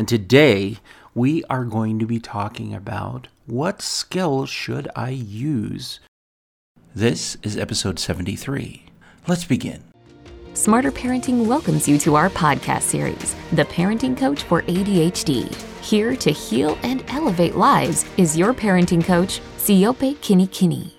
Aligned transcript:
And 0.00 0.06
today 0.06 0.76
we 1.12 1.42
are 1.50 1.64
going 1.64 1.98
to 1.98 2.06
be 2.06 2.20
talking 2.20 2.72
about 2.72 3.26
what 3.46 3.82
skill 3.82 4.46
should 4.46 4.88
I 4.94 5.10
use? 5.10 5.98
This 6.94 7.36
is 7.42 7.56
episode 7.56 7.98
73. 7.98 8.84
Let's 9.26 9.44
begin. 9.44 9.82
Smarter 10.54 10.92
Parenting 10.92 11.46
welcomes 11.46 11.88
you 11.88 11.98
to 11.98 12.14
our 12.14 12.30
podcast 12.30 12.82
series, 12.82 13.34
The 13.50 13.64
Parenting 13.64 14.16
Coach 14.16 14.44
for 14.44 14.62
ADHD. 14.62 15.52
Here 15.82 16.14
to 16.14 16.30
heal 16.30 16.78
and 16.84 17.02
elevate 17.08 17.56
lives 17.56 18.04
is 18.16 18.38
your 18.38 18.54
parenting 18.54 19.04
coach, 19.04 19.40
Siope 19.56 20.14
Kinikini. 20.18 20.92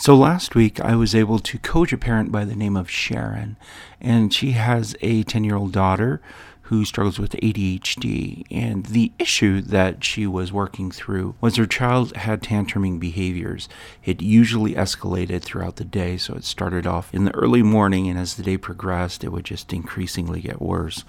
So 0.00 0.14
last 0.14 0.54
week 0.54 0.78
I 0.80 0.94
was 0.94 1.14
able 1.14 1.38
to 1.40 1.58
coach 1.58 1.92
a 1.92 1.98
parent 1.98 2.30
by 2.30 2.44
the 2.44 2.54
name 2.54 2.76
of 2.76 2.90
Sharon, 2.90 3.56
and 4.00 4.32
she 4.32 4.52
has 4.52 4.94
a 5.00 5.22
10 5.22 5.42
year 5.42 5.56
old 5.56 5.72
daughter 5.72 6.20
who 6.68 6.84
struggles 6.84 7.18
with 7.18 7.32
ADHD. 7.32 8.44
And 8.50 8.84
the 8.86 9.10
issue 9.18 9.62
that 9.62 10.04
she 10.04 10.26
was 10.26 10.52
working 10.52 10.90
through 10.90 11.34
was 11.40 11.56
her 11.56 11.64
child 11.64 12.14
had 12.14 12.42
tantruming 12.42 13.00
behaviors. 13.00 13.70
It 14.04 14.20
usually 14.20 14.74
escalated 14.74 15.42
throughout 15.42 15.76
the 15.76 15.84
day. 15.84 16.18
So 16.18 16.34
it 16.34 16.44
started 16.44 16.86
off 16.86 17.12
in 17.14 17.24
the 17.24 17.34
early 17.34 17.62
morning, 17.62 18.06
and 18.08 18.18
as 18.18 18.34
the 18.34 18.42
day 18.42 18.58
progressed, 18.58 19.24
it 19.24 19.32
would 19.32 19.44
just 19.44 19.72
increasingly 19.72 20.42
get 20.42 20.60
worse. 20.60 21.04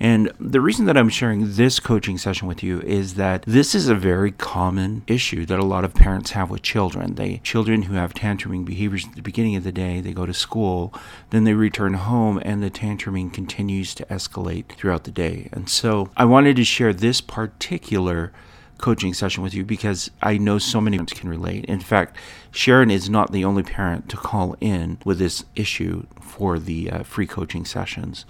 And 0.00 0.32
the 0.38 0.60
reason 0.60 0.86
that 0.86 0.96
I'm 0.96 1.08
sharing 1.08 1.54
this 1.54 1.80
coaching 1.80 2.18
session 2.18 2.46
with 2.46 2.62
you 2.62 2.80
is 2.82 3.14
that 3.14 3.42
this 3.46 3.74
is 3.74 3.88
a 3.88 3.94
very 3.94 4.30
common 4.30 5.02
issue 5.06 5.44
that 5.46 5.58
a 5.58 5.64
lot 5.64 5.84
of 5.84 5.94
parents 5.94 6.32
have 6.32 6.50
with 6.50 6.62
children. 6.62 7.16
They 7.16 7.38
children 7.38 7.82
who 7.82 7.94
have 7.94 8.14
tantruming 8.14 8.64
behaviors 8.64 9.06
at 9.06 9.16
the 9.16 9.22
beginning 9.22 9.56
of 9.56 9.64
the 9.64 9.72
day, 9.72 10.00
they 10.00 10.12
go 10.12 10.26
to 10.26 10.34
school, 10.34 10.94
then 11.30 11.44
they 11.44 11.54
return 11.54 11.94
home 11.94 12.40
and 12.44 12.62
the 12.62 12.70
tantruming 12.70 13.32
continues 13.32 13.94
to 13.96 14.04
escalate 14.06 14.68
throughout 14.68 15.04
the 15.04 15.10
day. 15.10 15.48
And 15.52 15.68
so 15.68 16.10
I 16.16 16.24
wanted 16.24 16.56
to 16.56 16.64
share 16.64 16.92
this 16.92 17.20
particular 17.20 18.32
coaching 18.78 19.12
session 19.12 19.42
with 19.42 19.54
you 19.54 19.64
because 19.64 20.10
I 20.22 20.38
know 20.38 20.58
so 20.58 20.80
many 20.80 20.96
parents 20.96 21.12
can 21.12 21.28
relate. 21.28 21.64
In 21.64 21.80
fact, 21.80 22.16
Sharon 22.52 22.90
is 22.90 23.10
not 23.10 23.32
the 23.32 23.44
only 23.44 23.64
parent 23.64 24.08
to 24.10 24.16
call 24.16 24.56
in 24.60 24.98
with 25.04 25.18
this 25.18 25.44
issue 25.56 26.06
for 26.20 26.60
the 26.60 26.90
uh, 26.90 27.02
free 27.02 27.26
coaching 27.26 27.64
sessions. 27.64 28.24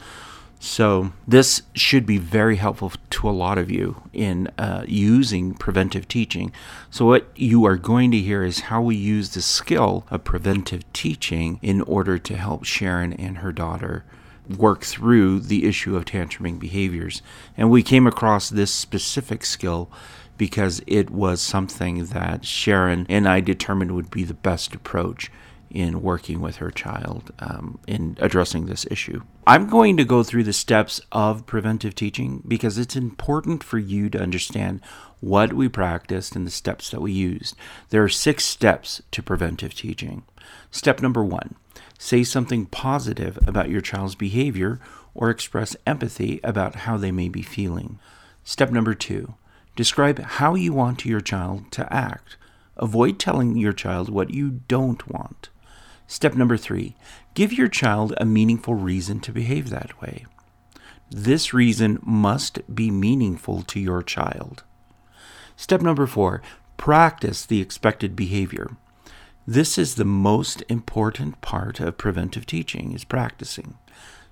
So, 0.60 1.12
this 1.26 1.62
should 1.74 2.04
be 2.04 2.18
very 2.18 2.56
helpful 2.56 2.92
to 3.10 3.28
a 3.28 3.30
lot 3.30 3.58
of 3.58 3.70
you 3.70 4.02
in 4.12 4.48
uh, 4.58 4.84
using 4.88 5.54
preventive 5.54 6.08
teaching. 6.08 6.50
So, 6.90 7.06
what 7.06 7.28
you 7.36 7.64
are 7.64 7.76
going 7.76 8.10
to 8.10 8.18
hear 8.18 8.42
is 8.42 8.60
how 8.60 8.82
we 8.82 8.96
use 8.96 9.30
the 9.30 9.42
skill 9.42 10.04
of 10.10 10.24
preventive 10.24 10.92
teaching 10.92 11.60
in 11.62 11.80
order 11.82 12.18
to 12.18 12.36
help 12.36 12.64
Sharon 12.64 13.12
and 13.12 13.38
her 13.38 13.52
daughter 13.52 14.04
work 14.48 14.82
through 14.82 15.40
the 15.40 15.64
issue 15.64 15.96
of 15.96 16.06
tantruming 16.06 16.58
behaviors. 16.58 17.22
And 17.56 17.70
we 17.70 17.82
came 17.84 18.06
across 18.06 18.48
this 18.48 18.74
specific 18.74 19.44
skill 19.44 19.90
because 20.36 20.80
it 20.86 21.10
was 21.10 21.40
something 21.40 22.06
that 22.06 22.44
Sharon 22.44 23.06
and 23.08 23.28
I 23.28 23.40
determined 23.40 23.92
would 23.92 24.10
be 24.10 24.24
the 24.24 24.34
best 24.34 24.74
approach 24.74 25.30
in 25.70 26.02
working 26.02 26.40
with 26.40 26.56
her 26.56 26.70
child 26.70 27.32
um, 27.40 27.78
in 27.86 28.16
addressing 28.20 28.66
this 28.66 28.86
issue. 28.90 29.22
I'm 29.46 29.68
going 29.68 29.96
to 29.96 30.04
go 30.04 30.22
through 30.22 30.44
the 30.44 30.52
steps 30.52 31.00
of 31.12 31.46
preventive 31.46 31.94
teaching 31.94 32.42
because 32.46 32.78
it's 32.78 32.96
important 32.96 33.62
for 33.62 33.78
you 33.78 34.08
to 34.10 34.20
understand 34.20 34.80
what 35.20 35.52
we 35.52 35.68
practiced 35.68 36.36
and 36.36 36.46
the 36.46 36.50
steps 36.50 36.90
that 36.90 37.00
we 37.00 37.12
used. 37.12 37.56
There 37.90 38.02
are 38.02 38.08
six 38.08 38.44
steps 38.44 39.02
to 39.10 39.22
preventive 39.22 39.74
teaching. 39.74 40.22
Step 40.70 41.00
number 41.00 41.24
one 41.24 41.56
say 42.00 42.22
something 42.22 42.64
positive 42.66 43.38
about 43.46 43.68
your 43.68 43.80
child's 43.80 44.14
behavior 44.14 44.78
or 45.14 45.30
express 45.30 45.76
empathy 45.84 46.38
about 46.44 46.76
how 46.76 46.96
they 46.96 47.10
may 47.10 47.28
be 47.28 47.42
feeling. 47.42 47.98
Step 48.44 48.70
number 48.70 48.94
two 48.94 49.34
describe 49.74 50.18
how 50.18 50.54
you 50.54 50.72
want 50.72 51.04
your 51.04 51.20
child 51.20 51.70
to 51.70 51.92
act. 51.92 52.36
Avoid 52.76 53.18
telling 53.18 53.56
your 53.56 53.72
child 53.72 54.08
what 54.08 54.30
you 54.30 54.60
don't 54.68 55.08
want. 55.08 55.48
Step 56.08 56.34
number 56.34 56.56
three 56.56 56.96
give 57.34 57.52
your 57.52 57.68
child 57.68 58.14
a 58.16 58.24
meaningful 58.24 58.74
reason 58.74 59.20
to 59.20 59.30
behave 59.30 59.70
that 59.70 60.00
way. 60.00 60.24
This 61.10 61.54
reason 61.54 62.00
must 62.02 62.74
be 62.74 62.90
meaningful 62.90 63.62
to 63.62 63.78
your 63.78 64.02
child. 64.02 64.64
Step 65.54 65.82
number 65.82 66.06
four 66.06 66.42
practice 66.76 67.46
the 67.46 67.60
expected 67.60 68.16
behavior. 68.16 68.76
This 69.46 69.78
is 69.78 69.94
the 69.94 70.04
most 70.04 70.62
important 70.68 71.40
part 71.40 71.80
of 71.80 71.98
preventive 71.98 72.46
teaching 72.46 72.92
is 72.92 73.04
practicing. 73.04 73.78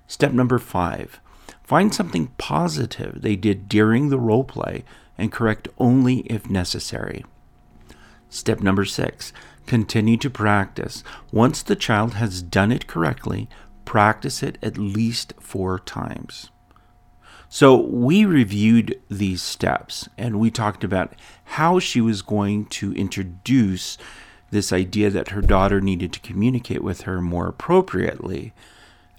Step 0.07 0.31
number 0.31 0.59
5. 0.59 1.19
Find 1.63 1.93
something 1.93 2.27
positive 2.37 3.21
they 3.21 3.35
did 3.35 3.67
during 3.67 4.09
the 4.09 4.19
role 4.19 4.43
play 4.43 4.85
and 5.17 5.31
correct 5.31 5.67
only 5.77 6.19
if 6.27 6.49
necessary. 6.49 7.25
Step 8.29 8.61
number 8.61 8.85
6. 8.85 9.33
Continue 9.65 10.17
to 10.17 10.29
practice. 10.29 11.03
Once 11.31 11.61
the 11.61 11.75
child 11.75 12.15
has 12.15 12.41
done 12.41 12.71
it 12.71 12.87
correctly, 12.87 13.49
practice 13.85 14.43
it 14.43 14.57
at 14.61 14.77
least 14.77 15.33
four 15.39 15.79
times. 15.79 16.49
So, 17.49 17.77
we 17.77 18.25
reviewed 18.25 19.01
these 19.09 19.41
steps 19.41 20.09
and 20.17 20.37
we 20.37 20.51
talked 20.51 20.83
about 20.83 21.13
how 21.45 21.79
she 21.79 22.01
was 22.01 22.21
going 22.21 22.65
to 22.65 22.93
introduce 22.93 23.97
this 24.51 24.73
idea 24.73 25.09
that 25.09 25.29
her 25.29 25.41
daughter 25.41 25.79
needed 25.79 26.11
to 26.13 26.19
communicate 26.19 26.83
with 26.83 27.01
her 27.01 27.21
more 27.21 27.47
appropriately 27.47 28.53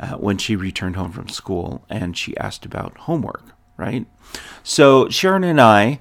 uh, 0.01 0.15
when 0.17 0.39
she 0.39 0.57
returned 0.57 0.97
home 0.97 1.13
from 1.13 1.29
school 1.29 1.85
and 1.89 2.17
she 2.17 2.37
asked 2.37 2.65
about 2.65 2.99
homework, 2.99 3.45
right? 3.77 4.07
So, 4.63 5.09
Sharon 5.09 5.45
and 5.45 5.61
I 5.61 5.99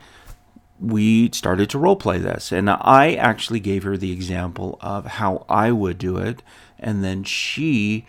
we 0.79 1.31
started 1.31 1.69
to 1.71 1.79
role 1.79 1.95
play 1.95 2.17
this. 2.17 2.51
And 2.51 2.69
I 2.69 3.13
actually 3.13 3.59
gave 3.59 3.83
her 3.83 3.97
the 3.97 4.11
example 4.11 4.77
of 4.81 5.05
how 5.05 5.45
I 5.49 5.71
would 5.71 5.97
do 5.97 6.17
it. 6.17 6.43
And 6.79 7.03
then 7.03 7.23
she, 7.23 8.05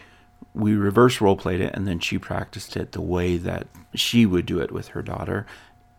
we 0.54 0.74
reverse 0.74 1.20
role 1.20 1.36
played 1.36 1.60
it, 1.60 1.74
and 1.74 1.86
then 1.86 1.98
she 1.98 2.18
practiced 2.18 2.76
it 2.76 2.92
the 2.92 3.00
way 3.00 3.36
that 3.36 3.66
she 3.94 4.26
would 4.26 4.46
do 4.46 4.60
it 4.60 4.70
with 4.70 4.88
her 4.88 5.02
daughter 5.02 5.46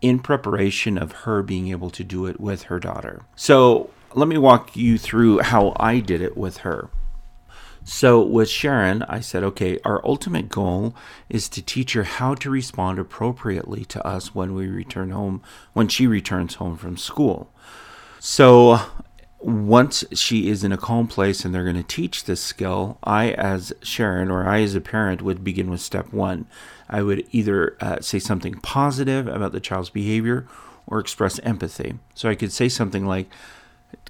in 0.00 0.18
preparation 0.18 0.96
of 0.96 1.12
her 1.12 1.42
being 1.42 1.68
able 1.68 1.90
to 1.90 2.04
do 2.04 2.26
it 2.26 2.40
with 2.40 2.64
her 2.64 2.78
daughter. 2.78 3.22
So 3.36 3.90
let 4.14 4.28
me 4.28 4.38
walk 4.38 4.76
you 4.76 4.98
through 4.98 5.40
how 5.40 5.74
I 5.76 6.00
did 6.00 6.22
it 6.22 6.36
with 6.36 6.58
her. 6.58 6.88
So 7.92 8.22
with 8.22 8.48
Sharon, 8.48 9.02
I 9.08 9.18
said, 9.18 9.42
okay, 9.42 9.80
our 9.84 10.00
ultimate 10.06 10.48
goal 10.48 10.94
is 11.28 11.48
to 11.48 11.60
teach 11.60 11.94
her 11.94 12.04
how 12.04 12.36
to 12.36 12.48
respond 12.48 13.00
appropriately 13.00 13.84
to 13.86 14.06
us 14.06 14.32
when 14.32 14.54
we 14.54 14.68
return 14.68 15.10
home, 15.10 15.42
when 15.72 15.88
she 15.88 16.06
returns 16.06 16.54
home 16.54 16.76
from 16.76 16.96
school. 16.96 17.52
So 18.20 18.78
once 19.40 20.04
she 20.12 20.48
is 20.48 20.62
in 20.62 20.70
a 20.70 20.78
calm 20.78 21.08
place 21.08 21.44
and 21.44 21.52
they're 21.52 21.64
going 21.64 21.74
to 21.74 21.82
teach 21.82 22.24
this 22.24 22.40
skill, 22.40 22.98
I, 23.02 23.32
as 23.32 23.72
Sharon, 23.82 24.30
or 24.30 24.48
I, 24.48 24.62
as 24.62 24.76
a 24.76 24.80
parent, 24.80 25.20
would 25.20 25.42
begin 25.42 25.68
with 25.68 25.80
step 25.80 26.12
one. 26.12 26.46
I 26.88 27.02
would 27.02 27.26
either 27.32 27.76
uh, 27.80 28.00
say 28.00 28.20
something 28.20 28.54
positive 28.60 29.26
about 29.26 29.50
the 29.50 29.58
child's 29.58 29.90
behavior 29.90 30.46
or 30.86 31.00
express 31.00 31.40
empathy. 31.40 31.98
So 32.14 32.28
I 32.28 32.36
could 32.36 32.52
say 32.52 32.68
something 32.68 33.04
like, 33.04 33.28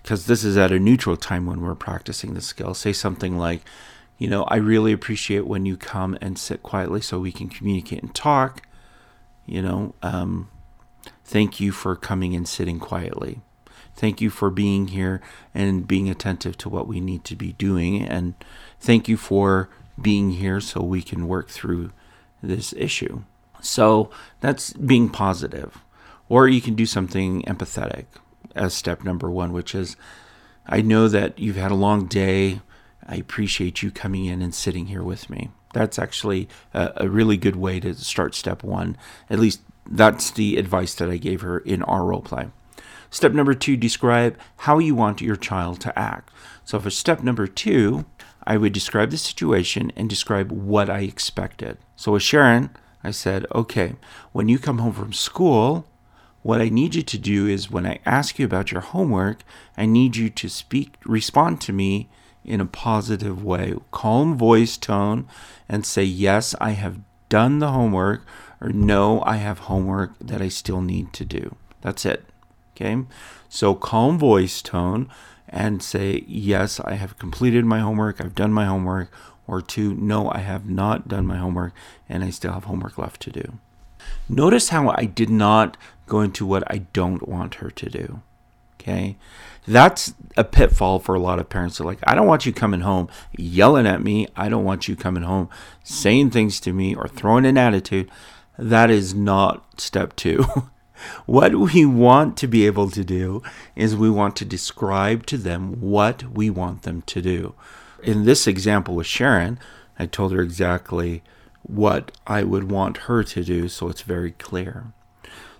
because 0.03 0.27
this 0.27 0.45
is 0.45 0.57
at 0.57 0.73
a 0.73 0.79
neutral 0.79 1.17
time 1.17 1.47
when 1.47 1.61
we're 1.61 1.75
practicing 1.75 2.35
the 2.35 2.41
skill. 2.41 2.75
Say 2.75 2.93
something 2.93 3.39
like, 3.39 3.63
you 4.19 4.29
know, 4.29 4.45
I 4.45 4.57
really 4.57 4.93
appreciate 4.93 5.47
when 5.47 5.67
you 5.67 5.77
come 5.77 6.17
and 6.21 6.39
sit 6.39 6.63
quietly 6.63 7.01
so 7.01 7.19
we 7.19 7.33
can 7.33 7.49
communicate 7.49 8.03
and 8.03 8.15
talk. 8.15 8.67
You 9.47 9.63
know, 9.63 9.95
um, 10.03 10.51
thank 11.25 11.61
you 11.61 11.73
for 11.73 11.97
coming 11.97 12.35
and 12.35 12.49
sitting 12.49 12.79
quietly. 12.79 13.41
Thank 13.95 14.21
you 14.21 14.31
for 14.31 14.51
being 14.51 14.89
here 14.89 15.21
and 15.55 15.87
being 15.87 16.09
attentive 16.09 16.57
to 16.59 16.69
what 16.69 16.87
we 16.87 17.01
need 17.01 17.25
to 17.25 17.37
be 17.37 17.53
doing. 17.53 18.03
And 18.03 18.35
thank 18.81 19.09
you 19.09 19.17
for 19.17 19.69
being 20.01 20.31
here 20.33 20.61
so 20.61 20.81
we 20.81 21.03
can 21.03 21.29
work 21.29 21.51
through 21.51 21.93
this 22.43 22.73
issue. 22.75 23.25
So 23.61 24.11
that's 24.41 24.73
being 24.73 25.11
positive. 25.11 25.79
Or 26.29 26.49
you 26.49 26.61
can 26.61 26.75
do 26.75 26.87
something 26.87 27.43
empathetic 27.43 28.06
as 28.55 28.75
step 28.75 29.05
number 29.05 29.31
one, 29.31 29.52
which 29.52 29.75
is 29.75 29.97
I 30.67 30.82
know 30.82 31.08
that 31.08 31.38
you've 31.38 31.56
had 31.56 31.70
a 31.70 31.76
long 31.76 32.06
day. 32.06 32.61
I 33.06 33.17
appreciate 33.17 33.82
you 33.82 33.91
coming 33.91 34.26
in 34.26 34.41
and 34.43 34.55
sitting 34.55 34.87
here 34.87 35.02
with 35.02 35.29
me. 35.29 35.50
That's 35.73 35.99
actually 35.99 36.49
a, 36.75 36.93
a, 36.97 37.08
really 37.08 37.37
good 37.37 37.56
way 37.56 37.81
to 37.81 37.94
start 37.94 38.35
step 38.35 38.62
one. 38.62 38.97
At 39.29 39.38
least 39.38 39.61
that's 39.88 40.31
the 40.31 40.56
advice 40.56 40.94
that 40.94 41.11
I 41.11 41.17
gave 41.17 41.41
her 41.41 41.58
in 41.58 41.82
our 41.85 42.05
role 42.05 42.23
play. 42.23 42.50
Step 43.11 43.32
number 43.32 43.55
two, 43.55 43.76
describe 43.76 44.38
how 44.58 44.79
you 44.79 44.94
want 44.94 45.20
your 45.20 45.37
child 45.37 45.81
to 45.81 45.99
act. 45.99 46.32
So 46.64 46.79
for 46.79 46.91
step 46.91 47.23
number 47.23 47.49
two, 47.49 48.05
I 48.44 48.56
would 48.56 48.73
describe 48.73 49.11
the 49.11 49.17
situation 49.17 49.91
and 49.97 50.08
describe 50.08 50.52
what 50.52 50.88
I 50.88 51.00
expected. 51.00 51.79
So 51.97 52.12
with 52.12 52.23
Sharon, 52.23 52.70
I 53.02 53.11
said, 53.11 53.47
okay, 53.55 53.97
when 54.32 54.49
you 54.49 54.58
come 54.58 54.79
home 54.79 54.93
from 54.93 55.12
school, 55.12 55.87
what 56.42 56.60
I 56.60 56.69
need 56.69 56.94
you 56.94 57.02
to 57.02 57.19
do 57.19 57.46
is 57.46 57.70
when 57.70 57.87
I 57.87 58.00
ask 58.06 58.38
you 58.38 58.46
about 58.46 58.72
your 58.72 58.81
homework, 58.81 59.42
I 59.76 59.87
need 59.87 60.16
you 60.16 60.31
to 60.31 60.48
speak, 60.48 60.94
respond 61.04 61.60
to 61.62 61.72
me 61.72 62.08
in 62.44 62.60
a 62.60 62.66
positive 62.66 63.44
way, 63.44 63.75
calm 63.90 64.38
voice 64.38 64.76
tone, 64.76 65.28
and 65.69 65.84
say, 65.84 66.02
Yes, 66.02 66.54
I 66.60 66.70
have 66.70 67.00
done 67.28 67.58
the 67.58 67.72
homework, 67.72 68.26
or 68.60 68.70
no, 68.70 69.22
I 69.25 69.37
have 69.37 69.60
homework 69.60 70.12
that 70.20 70.40
I 70.40 70.48
still 70.48 70.81
need 70.81 71.12
to 71.14 71.25
do. 71.25 71.56
That's 71.81 72.04
it. 72.04 72.25
Okay. 72.75 73.04
So 73.48 73.75
calm 73.75 74.19
voice 74.19 74.62
tone 74.62 75.10
and 75.48 75.82
say, 75.82 76.25
yes, 76.26 76.81
I 76.81 76.94
have 76.94 77.19
completed 77.19 77.64
my 77.64 77.81
homework. 77.81 78.20
I've 78.20 78.34
done 78.34 78.52
my 78.52 78.66
homework. 78.66 79.10
Or 79.46 79.60
two, 79.60 79.94
no, 79.94 80.31
I 80.31 80.38
have 80.38 80.70
not 80.70 81.08
done 81.08 81.26
my 81.26 81.37
homework 81.37 81.72
and 82.08 82.22
I 82.22 82.31
still 82.31 82.52
have 82.52 82.64
homework 82.64 82.96
left 82.96 83.20
to 83.22 83.31
do. 83.31 83.58
Notice 84.28 84.69
how 84.69 84.94
I 84.96 85.06
did 85.06 85.28
not 85.28 85.76
go 86.11 86.21
into 86.21 86.45
what 86.45 86.65
I 86.67 86.79
don't 86.93 87.27
want 87.27 87.57
her 87.57 87.71
to 87.71 87.89
do. 87.89 88.21
Okay. 88.79 89.17
That's 89.67 90.15
a 90.37 90.45
pitfall 90.45 90.99
for 90.99 91.15
a 91.15 91.21
lot 91.21 91.39
of 91.39 91.49
parents. 91.49 91.79
They're 91.79 91.87
like, 91.87 92.01
I 92.05 92.15
don't 92.15 92.27
want 92.27 92.45
you 92.45 92.53
coming 92.53 92.81
home 92.81 93.09
yelling 93.37 93.87
at 93.87 94.03
me. 94.03 94.27
I 94.37 94.49
don't 94.49 94.65
want 94.65 94.89
you 94.89 94.97
coming 94.97 95.23
home 95.23 95.49
saying 95.85 96.31
things 96.31 96.61
to 96.61 96.73
me 96.73 96.95
or 96.95 97.07
throwing 97.07 97.47
an 97.47 97.57
attitude. 97.57 98.11
That 98.59 98.91
is 98.91 99.15
not 99.15 99.81
step 99.81 100.17
two. 100.17 100.45
what 101.27 101.55
we 101.55 101.85
want 101.87 102.37
to 102.39 102.47
be 102.47 102.67
able 102.67 102.91
to 102.91 103.05
do 103.05 103.43
is 103.77 103.95
we 103.95 104.11
want 104.11 104.35
to 104.37 104.45
describe 104.45 105.27
to 105.27 105.39
them 105.39 105.81
what 105.81 106.25
we 106.25 106.51
want 106.51 106.83
them 106.83 107.03
to 107.03 107.23
do. 107.23 107.55
In 108.03 108.25
this 108.25 108.47
example 108.47 108.95
with 108.95 109.07
Sharon, 109.07 109.59
I 109.99 110.07
told 110.07 110.33
her 110.33 110.41
exactly 110.41 111.23
what 111.62 112.12
I 112.27 112.43
would 112.45 112.71
want 112.71 112.97
her 113.09 113.23
to 113.23 113.45
do, 113.45 113.69
so 113.69 113.89
it's 113.89 114.03
very 114.03 114.33
clear. 114.33 114.93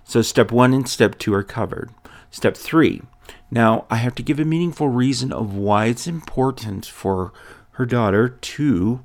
So, 0.03 0.21
step 0.21 0.51
one 0.51 0.73
and 0.73 0.87
step 0.87 1.17
two 1.17 1.33
are 1.33 1.43
covered. 1.43 1.91
Step 2.31 2.55
three 2.55 3.01
now, 3.53 3.85
I 3.89 3.97
have 3.97 4.15
to 4.15 4.23
give 4.23 4.39
a 4.39 4.45
meaningful 4.45 4.87
reason 4.87 5.33
of 5.33 5.55
why 5.55 5.85
it's 5.85 6.07
important 6.07 6.85
for 6.85 7.33
her 7.71 7.85
daughter 7.85 8.29
to 8.29 9.03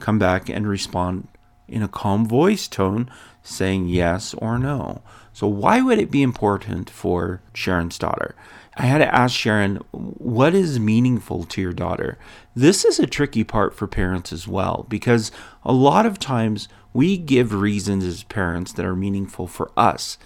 come 0.00 0.18
back 0.18 0.48
and 0.48 0.66
respond 0.66 1.28
in 1.68 1.82
a 1.82 1.88
calm 1.88 2.26
voice 2.26 2.66
tone, 2.66 3.10
saying 3.42 3.88
yes 3.88 4.34
or 4.34 4.58
no. 4.58 5.02
So, 5.34 5.46
why 5.46 5.82
would 5.82 5.98
it 5.98 6.10
be 6.10 6.22
important 6.22 6.88
for 6.88 7.42
Sharon's 7.52 7.98
daughter? 7.98 8.34
I 8.76 8.86
had 8.86 8.98
to 8.98 9.14
ask 9.14 9.36
Sharon, 9.36 9.76
what 9.92 10.54
is 10.54 10.80
meaningful 10.80 11.44
to 11.44 11.60
your 11.60 11.72
daughter? 11.72 12.18
This 12.56 12.84
is 12.84 12.98
a 12.98 13.06
tricky 13.06 13.44
part 13.44 13.74
for 13.74 13.86
parents 13.86 14.32
as 14.32 14.48
well, 14.48 14.86
because 14.88 15.30
a 15.62 15.72
lot 15.72 16.06
of 16.06 16.18
times 16.18 16.68
we 16.94 17.18
give 17.18 17.52
reasons 17.52 18.04
as 18.04 18.22
parents 18.22 18.72
that 18.72 18.86
are 18.86 18.96
meaningful 18.96 19.46
for 19.46 19.70
us 19.76 20.16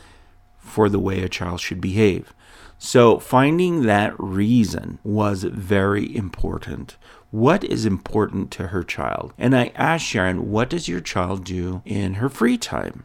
for 0.59 0.89
the 0.89 0.99
way 0.99 1.23
a 1.23 1.29
child 1.29 1.61
should 1.61 1.81
behave. 1.81 2.33
So, 2.79 3.19
finding 3.19 3.83
that 3.83 4.15
reason 4.19 5.01
was 5.03 5.43
very 5.43 6.15
important. 6.15 6.97
What 7.33 7.65
is 7.65 7.85
important 7.85 8.53
to 8.53 8.69
her 8.69 8.85
child? 8.85 9.33
And 9.37 9.57
I 9.57 9.73
asked 9.75 10.05
Sharon, 10.05 10.51
What 10.53 10.71
does 10.71 10.87
your 10.87 11.01
child 11.01 11.45
do 11.45 11.83
in 11.85 12.15
her 12.15 12.29
free 12.29 12.57
time? 12.57 13.05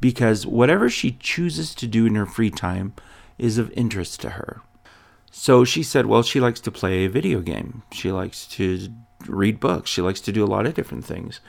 Because 0.00 0.46
whatever 0.46 0.90
she 0.90 1.12
chooses 1.12 1.74
to 1.76 1.86
do 1.86 2.04
in 2.04 2.14
her 2.16 2.26
free 2.26 2.50
time 2.50 2.92
is 3.38 3.56
of 3.56 3.72
interest 3.72 4.20
to 4.20 4.30
her. 4.30 4.60
So 5.30 5.64
she 5.64 5.82
said, 5.82 6.06
Well, 6.06 6.22
she 6.22 6.40
likes 6.40 6.60
to 6.60 6.70
play 6.70 7.04
a 7.04 7.08
video 7.08 7.40
game. 7.40 7.84
She 7.90 8.12
likes 8.12 8.46
to 8.48 8.88
read 9.26 9.60
books. 9.60 9.90
She 9.90 10.02
likes 10.02 10.20
to 10.22 10.32
do 10.32 10.44
a 10.44 10.46
lot 10.46 10.66
of 10.66 10.74
different 10.74 11.06
things. 11.06 11.40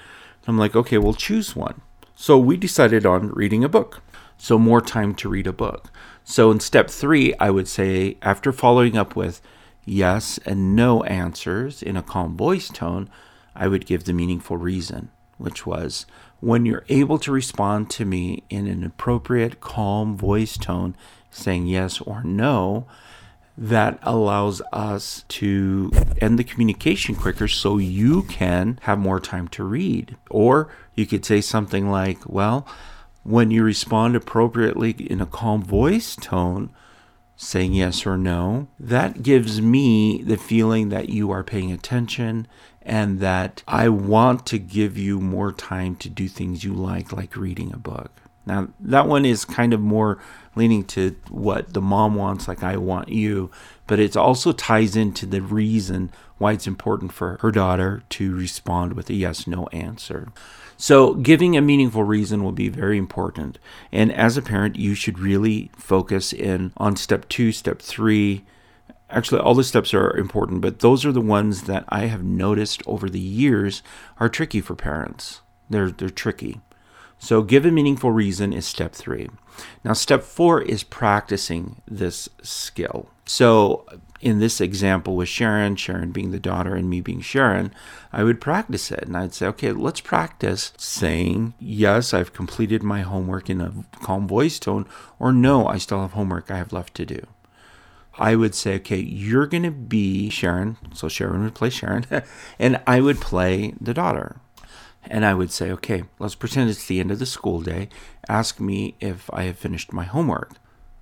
I'm 0.47 0.57
like, 0.57 0.75
Okay, 0.75 0.97
we'll 0.97 1.13
choose 1.13 1.55
one. 1.55 1.81
So 2.15 2.37
we 2.37 2.57
decided 2.57 3.05
on 3.05 3.29
reading 3.29 3.63
a 3.63 3.69
book. 3.69 4.01
So, 4.37 4.59
more 4.59 4.81
time 4.81 5.15
to 5.15 5.29
read 5.29 5.47
a 5.47 5.53
book. 5.53 5.89
So 6.27 6.49
in 6.49 6.59
step 6.59 6.89
three, 6.89 7.35
I 7.39 7.51
would 7.51 7.67
say 7.67 8.17
after 8.23 8.51
following 8.51 8.97
up 8.97 9.15
with 9.15 9.41
yes 9.85 10.39
and 10.39 10.75
no 10.75 11.03
answers 11.03 11.83
in 11.83 11.95
a 11.95 12.01
calm 12.01 12.35
voice 12.35 12.67
tone, 12.67 13.09
I 13.55 13.67
would 13.67 13.85
give 13.85 14.03
the 14.03 14.13
meaningful 14.13 14.57
reason, 14.57 15.11
which 15.37 15.67
was 15.67 16.07
when 16.39 16.65
you're 16.65 16.83
able 16.89 17.19
to 17.19 17.31
respond 17.31 17.91
to 17.91 18.05
me 18.05 18.43
in 18.49 18.65
an 18.65 18.83
appropriate, 18.83 19.61
calm 19.61 20.17
voice 20.17 20.57
tone, 20.57 20.95
saying 21.29 21.67
yes 21.67 22.01
or 22.01 22.23
no, 22.23 22.87
that 23.57 23.99
allows 24.03 24.61
us 24.73 25.23
to 25.29 25.91
end 26.21 26.37
the 26.37 26.43
communication 26.43 27.15
quicker 27.15 27.47
so 27.47 27.77
you 27.77 28.23
can 28.23 28.79
have 28.83 28.99
more 28.99 29.19
time 29.19 29.47
to 29.49 29.63
read. 29.63 30.17
Or 30.29 30.69
you 30.93 31.05
could 31.05 31.25
say 31.25 31.41
something 31.41 31.89
like, 31.89 32.19
well, 32.27 32.67
when 33.23 33.51
you 33.51 33.63
respond 33.63 34.15
appropriately 34.15 34.91
in 34.91 35.21
a 35.21 35.25
calm 35.25 35.63
voice 35.63 36.15
tone, 36.15 36.69
saying 37.37 37.73
yes 37.73 38.05
or 38.05 38.17
no, 38.17 38.67
that 38.79 39.23
gives 39.23 39.61
me 39.61 40.21
the 40.21 40.37
feeling 40.37 40.89
that 40.89 41.09
you 41.09 41.31
are 41.31 41.43
paying 41.43 41.71
attention 41.71 42.47
and 42.81 43.19
that 43.19 43.63
I 43.67 43.89
want 43.89 44.45
to 44.47 44.59
give 44.59 44.97
you 44.97 45.19
more 45.19 45.51
time 45.51 45.95
to 45.97 46.09
do 46.09 46.27
things 46.27 46.63
you 46.63 46.73
like, 46.73 47.11
like 47.11 47.35
reading 47.35 47.73
a 47.73 47.77
book. 47.77 48.11
Now, 48.45 48.67
that 48.79 49.07
one 49.07 49.25
is 49.25 49.43
kind 49.45 49.73
of 49.73 49.81
more 49.81 50.19
leaning 50.55 50.83
to 50.85 51.15
what 51.29 51.73
the 51.73 51.81
mom 51.81 52.15
wants, 52.15 52.47
like 52.47 52.63
I 52.63 52.77
want 52.77 53.09
you, 53.09 53.51
but 53.87 53.99
it 53.99 54.15
also 54.15 54.51
ties 54.51 54.95
into 54.95 55.25
the 55.25 55.41
reason 55.41 56.11
why 56.37 56.53
it's 56.53 56.67
important 56.67 57.11
for 57.13 57.37
her 57.41 57.51
daughter 57.51 58.03
to 58.09 58.35
respond 58.35 58.93
with 58.93 59.09
a 59.09 59.13
yes 59.13 59.47
no 59.47 59.67
answer. 59.67 60.31
So, 60.77 61.13
giving 61.13 61.55
a 61.55 61.61
meaningful 61.61 62.03
reason 62.03 62.43
will 62.43 62.51
be 62.51 62.67
very 62.67 62.97
important. 62.97 63.59
And 63.91 64.11
as 64.11 64.35
a 64.35 64.41
parent, 64.41 64.75
you 64.75 64.93
should 64.93 65.19
really 65.19 65.71
focus 65.77 66.33
in 66.33 66.73
on 66.75 66.97
step 66.97 67.29
two, 67.29 67.53
step 67.53 67.81
three. 67.81 68.43
Actually, 69.09 69.39
all 69.39 69.55
the 69.55 69.63
steps 69.63 69.93
are 69.93 70.15
important, 70.17 70.59
but 70.61 70.79
those 70.79 71.05
are 71.05 71.13
the 71.13 71.21
ones 71.21 71.63
that 71.63 71.85
I 71.87 72.07
have 72.07 72.23
noticed 72.23 72.83
over 72.85 73.09
the 73.09 73.19
years 73.19 73.81
are 74.19 74.27
tricky 74.27 74.59
for 74.59 74.75
parents. 74.75 75.41
They're, 75.69 75.91
they're 75.91 76.09
tricky. 76.09 76.59
So, 77.25 77.41
give 77.41 77.65
a 77.65 77.71
meaningful 77.71 78.11
reason 78.11 78.53
is 78.53 78.67
step 78.67 78.93
three. 78.93 79.31
Now, 79.83 79.93
step 79.93 80.21
four 80.21 80.61
is 80.61 80.83
practicing 80.83 81.81
this 81.87 82.29
skill. 82.43 83.09
So, 83.25 83.87
in 84.21 84.37
this 84.37 84.61
example 84.61 85.15
with 85.15 85.27
Sharon, 85.27 85.75
Sharon 85.75 86.11
being 86.11 86.29
the 86.29 86.39
daughter 86.39 86.75
and 86.75 86.87
me 86.87 87.01
being 87.01 87.21
Sharon, 87.21 87.73
I 88.13 88.23
would 88.23 88.39
practice 88.39 88.91
it. 88.91 89.05
And 89.05 89.17
I'd 89.17 89.33
say, 89.33 89.47
okay, 89.47 89.71
let's 89.71 90.01
practice 90.01 90.71
saying, 90.77 91.55
yes, 91.57 92.13
I've 92.13 92.31
completed 92.31 92.83
my 92.83 93.01
homework 93.01 93.49
in 93.49 93.59
a 93.59 93.73
calm 94.03 94.27
voice 94.27 94.59
tone, 94.59 94.85
or 95.17 95.33
no, 95.33 95.65
I 95.65 95.79
still 95.79 96.01
have 96.01 96.11
homework 96.11 96.51
I 96.51 96.57
have 96.57 96.73
left 96.73 96.93
to 96.93 97.07
do. 97.07 97.25
I 98.19 98.35
would 98.35 98.53
say, 98.53 98.75
okay, 98.75 98.99
you're 98.99 99.47
going 99.47 99.63
to 99.63 99.71
be 99.71 100.29
Sharon. 100.29 100.77
So 100.93 101.07
Sharon 101.07 101.43
would 101.43 101.55
play 101.55 101.71
Sharon, 101.71 102.05
and 102.59 102.79
I 102.85 103.01
would 103.01 103.19
play 103.19 103.73
the 103.81 103.95
daughter. 103.95 104.41
And 105.07 105.25
I 105.25 105.33
would 105.33 105.51
say, 105.51 105.71
okay, 105.71 106.03
let's 106.19 106.35
pretend 106.35 106.69
it's 106.69 106.85
the 106.87 106.99
end 106.99 107.11
of 107.11 107.19
the 107.19 107.25
school 107.25 107.61
day. 107.61 107.89
Ask 108.27 108.59
me 108.59 108.95
if 108.99 109.29
I 109.31 109.43
have 109.43 109.57
finished 109.57 109.93
my 109.93 110.03
homework. 110.03 110.53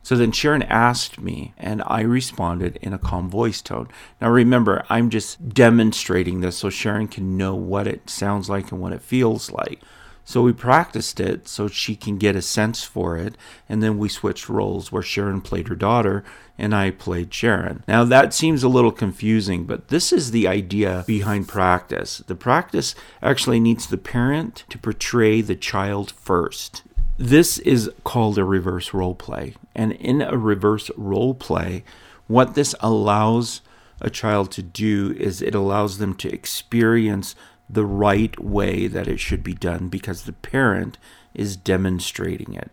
So 0.03 0.17
then 0.17 0.33
Sharon 0.33 0.63
asked 0.63 1.22
me, 1.22 1.53
and 1.57 1.81
I 1.88 2.01
responded 2.01 2.77
in 2.81 2.91
a 2.91 2.98
calm 2.98 3.29
voice 3.29 3.62
tone. 3.62 3.88
Now 4.19 4.29
remember, 4.29 4.83
I'm 4.89 5.10
just 5.10 5.50
demonstrating 5.50 6.41
this 6.41 6.57
so 6.57 6.69
Sharon 6.69 7.07
can 7.07 7.38
know 7.38 7.55
what 7.55 7.88
it 7.88 8.10
sounds 8.10 8.50
like 8.50 8.72
and 8.72 8.81
what 8.81 8.91
it 8.91 9.01
feels 9.01 9.50
like. 9.50 9.79
So 10.25 10.42
we 10.42 10.53
practiced 10.53 11.20
it 11.20 11.48
so 11.48 11.68
she 11.68 11.96
can 11.96 12.18
get 12.18 12.36
a 12.36 12.42
sense 12.42 12.84
for 12.84 13.18
it, 13.18 13.36
and 13.68 13.84
then 13.84 13.98
we 13.98 14.08
switched 14.08 14.48
roles 14.48 14.92
where 14.92 15.03
Sharon 15.03 15.42
played 15.42 15.68
her 15.68 15.75
daughter 15.75 16.24
and 16.58 16.74
I 16.74 16.92
played 16.92 17.34
Sharon. 17.34 17.84
Now 17.88 18.03
that 18.06 18.34
seems 18.34 18.63
a 18.63 18.70
little 18.70 18.92
confusing, 18.92 19.65
but 19.65 19.88
this 19.88 20.13
is 20.13 20.32
the 20.32 20.48
idea 20.48 21.03
behind 21.08 21.48
practice. 21.48 22.20
The 22.20 22.36
practice 22.36 22.96
actually 23.22 23.60
needs 23.60 23.88
the 23.88 23.98
parent 23.98 24.63
to 24.70 24.77
portray 24.77 25.42
the 25.42 25.56
child 25.56 26.12
first. 26.12 26.84
This 27.18 27.58
is 27.60 27.92
called 28.03 28.38
a 28.38 28.44
reverse 28.44 28.94
role 28.94 29.15
play. 29.15 29.56
And 29.75 29.92
in 29.94 30.22
a 30.22 30.38
reverse 30.38 30.89
role 30.96 31.34
play, 31.34 31.84
what 32.27 32.56
this 32.56 32.75
allows 32.80 33.62
a 34.01 34.10
child 34.10 34.51
to 34.51 34.62
do 34.62 35.15
is 35.18 35.42
it 35.42 35.56
allows 35.56 35.98
them 35.98 36.13
to 36.15 36.32
experience 36.32 37.36
the 37.70 37.86
right 37.86 38.39
way 38.39 38.88
that 38.88 39.08
it 39.08 39.20
should 39.20 39.43
be 39.43 39.53
done 39.53 39.88
because 39.88 40.24
the 40.24 40.34
parent 40.34 40.98
is 41.34 41.55
demonstrating 41.55 42.53
it. 42.53 42.72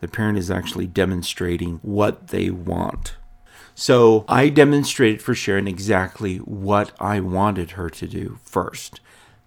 The 0.00 0.08
parent 0.08 0.36
is 0.36 0.50
actually 0.50 0.86
demonstrating 0.86 1.78
what 1.82 2.28
they 2.28 2.50
want. 2.50 3.16
So 3.74 4.24
I 4.28 4.48
demonstrated 4.48 5.22
for 5.22 5.34
Sharon 5.34 5.66
exactly 5.66 6.38
what 6.38 6.92
I 7.00 7.20
wanted 7.20 7.72
her 7.72 7.88
to 7.90 8.06
do 8.06 8.38
first. 8.42 9.00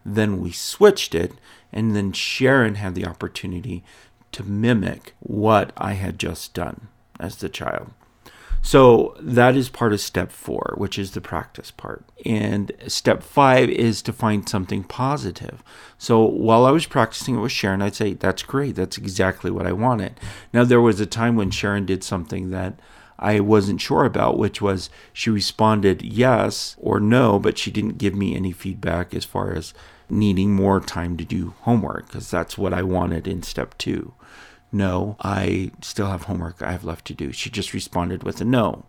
Then 0.06 0.40
we 0.40 0.52
switched 0.52 1.14
it, 1.14 1.34
and 1.72 1.96
then 1.96 2.12
Sharon 2.12 2.76
had 2.76 2.96
the 2.96 3.06
opportunity 3.06 3.84
to 4.32 4.44
mimic 4.44 5.16
what 5.20 5.72
I 5.78 5.94
had 5.94 6.20
just 6.20 6.54
done 6.54 6.88
as 7.20 7.38
the 7.38 7.50
child. 7.50 7.92
So 8.66 9.16
that 9.20 9.56
is 9.56 9.70
part 9.70 9.94
of 9.94 10.02
step 10.02 10.32
four, 10.32 10.74
which 10.76 10.98
is 10.98 11.12
the 11.12 11.22
practice 11.22 11.70
part. 11.70 12.04
And 12.26 12.72
step 12.88 13.22
five 13.22 13.70
is 13.70 14.02
to 14.02 14.12
find 14.12 14.50
something 14.50 14.84
positive. 14.84 15.64
So 16.00 16.26
while 16.26 16.66
I 16.66 16.72
was 16.72 16.88
practicing 16.88 17.36
it 17.36 17.42
with 17.42 17.52
Sharon, 17.52 17.84
I'd 17.84 17.94
say, 17.94 18.14
That's 18.14 18.42
great. 18.42 18.76
That's 18.76 18.98
exactly 18.98 19.52
what 19.52 19.68
I 19.68 19.72
wanted. 19.72 20.20
Now, 20.52 20.64
there 20.64 20.82
was 20.82 21.00
a 21.00 21.06
time 21.06 21.36
when 21.36 21.52
Sharon 21.52 21.86
did 21.86 22.04
something 22.04 22.50
that 22.50 22.80
I 23.20 23.40
wasn't 23.40 23.82
sure 23.82 24.04
about, 24.04 24.40
which 24.40 24.64
was 24.64 24.90
she 25.14 25.30
responded 25.30 26.02
yes 26.02 26.76
or 26.80 27.00
no, 27.00 27.38
but 27.38 27.60
she 27.60 27.70
didn't 27.70 28.00
give 28.00 28.16
me 28.16 28.36
any 28.36 28.52
feedback 28.52 29.14
as 29.14 29.26
far 29.26 29.54
as 29.54 29.76
needing 30.10 30.56
more 30.56 30.80
time 30.80 31.18
to 31.18 31.24
do 31.24 31.54
homework 31.62 32.08
because 32.08 32.32
that's 32.32 32.58
what 32.58 32.74
I 32.74 32.82
wanted 32.82 33.28
in 33.28 33.44
step 33.44 33.78
two. 33.78 34.14
No, 34.72 35.16
I 35.22 35.72
still 35.82 36.08
have 36.08 36.24
homework 36.24 36.62
I 36.62 36.72
have 36.72 36.84
left 36.84 37.06
to 37.06 37.14
do. 37.14 37.32
She 37.32 37.50
just 37.50 37.74
responded 37.74 38.24
with 38.24 38.42
a 38.42 38.46
no. 38.46 38.86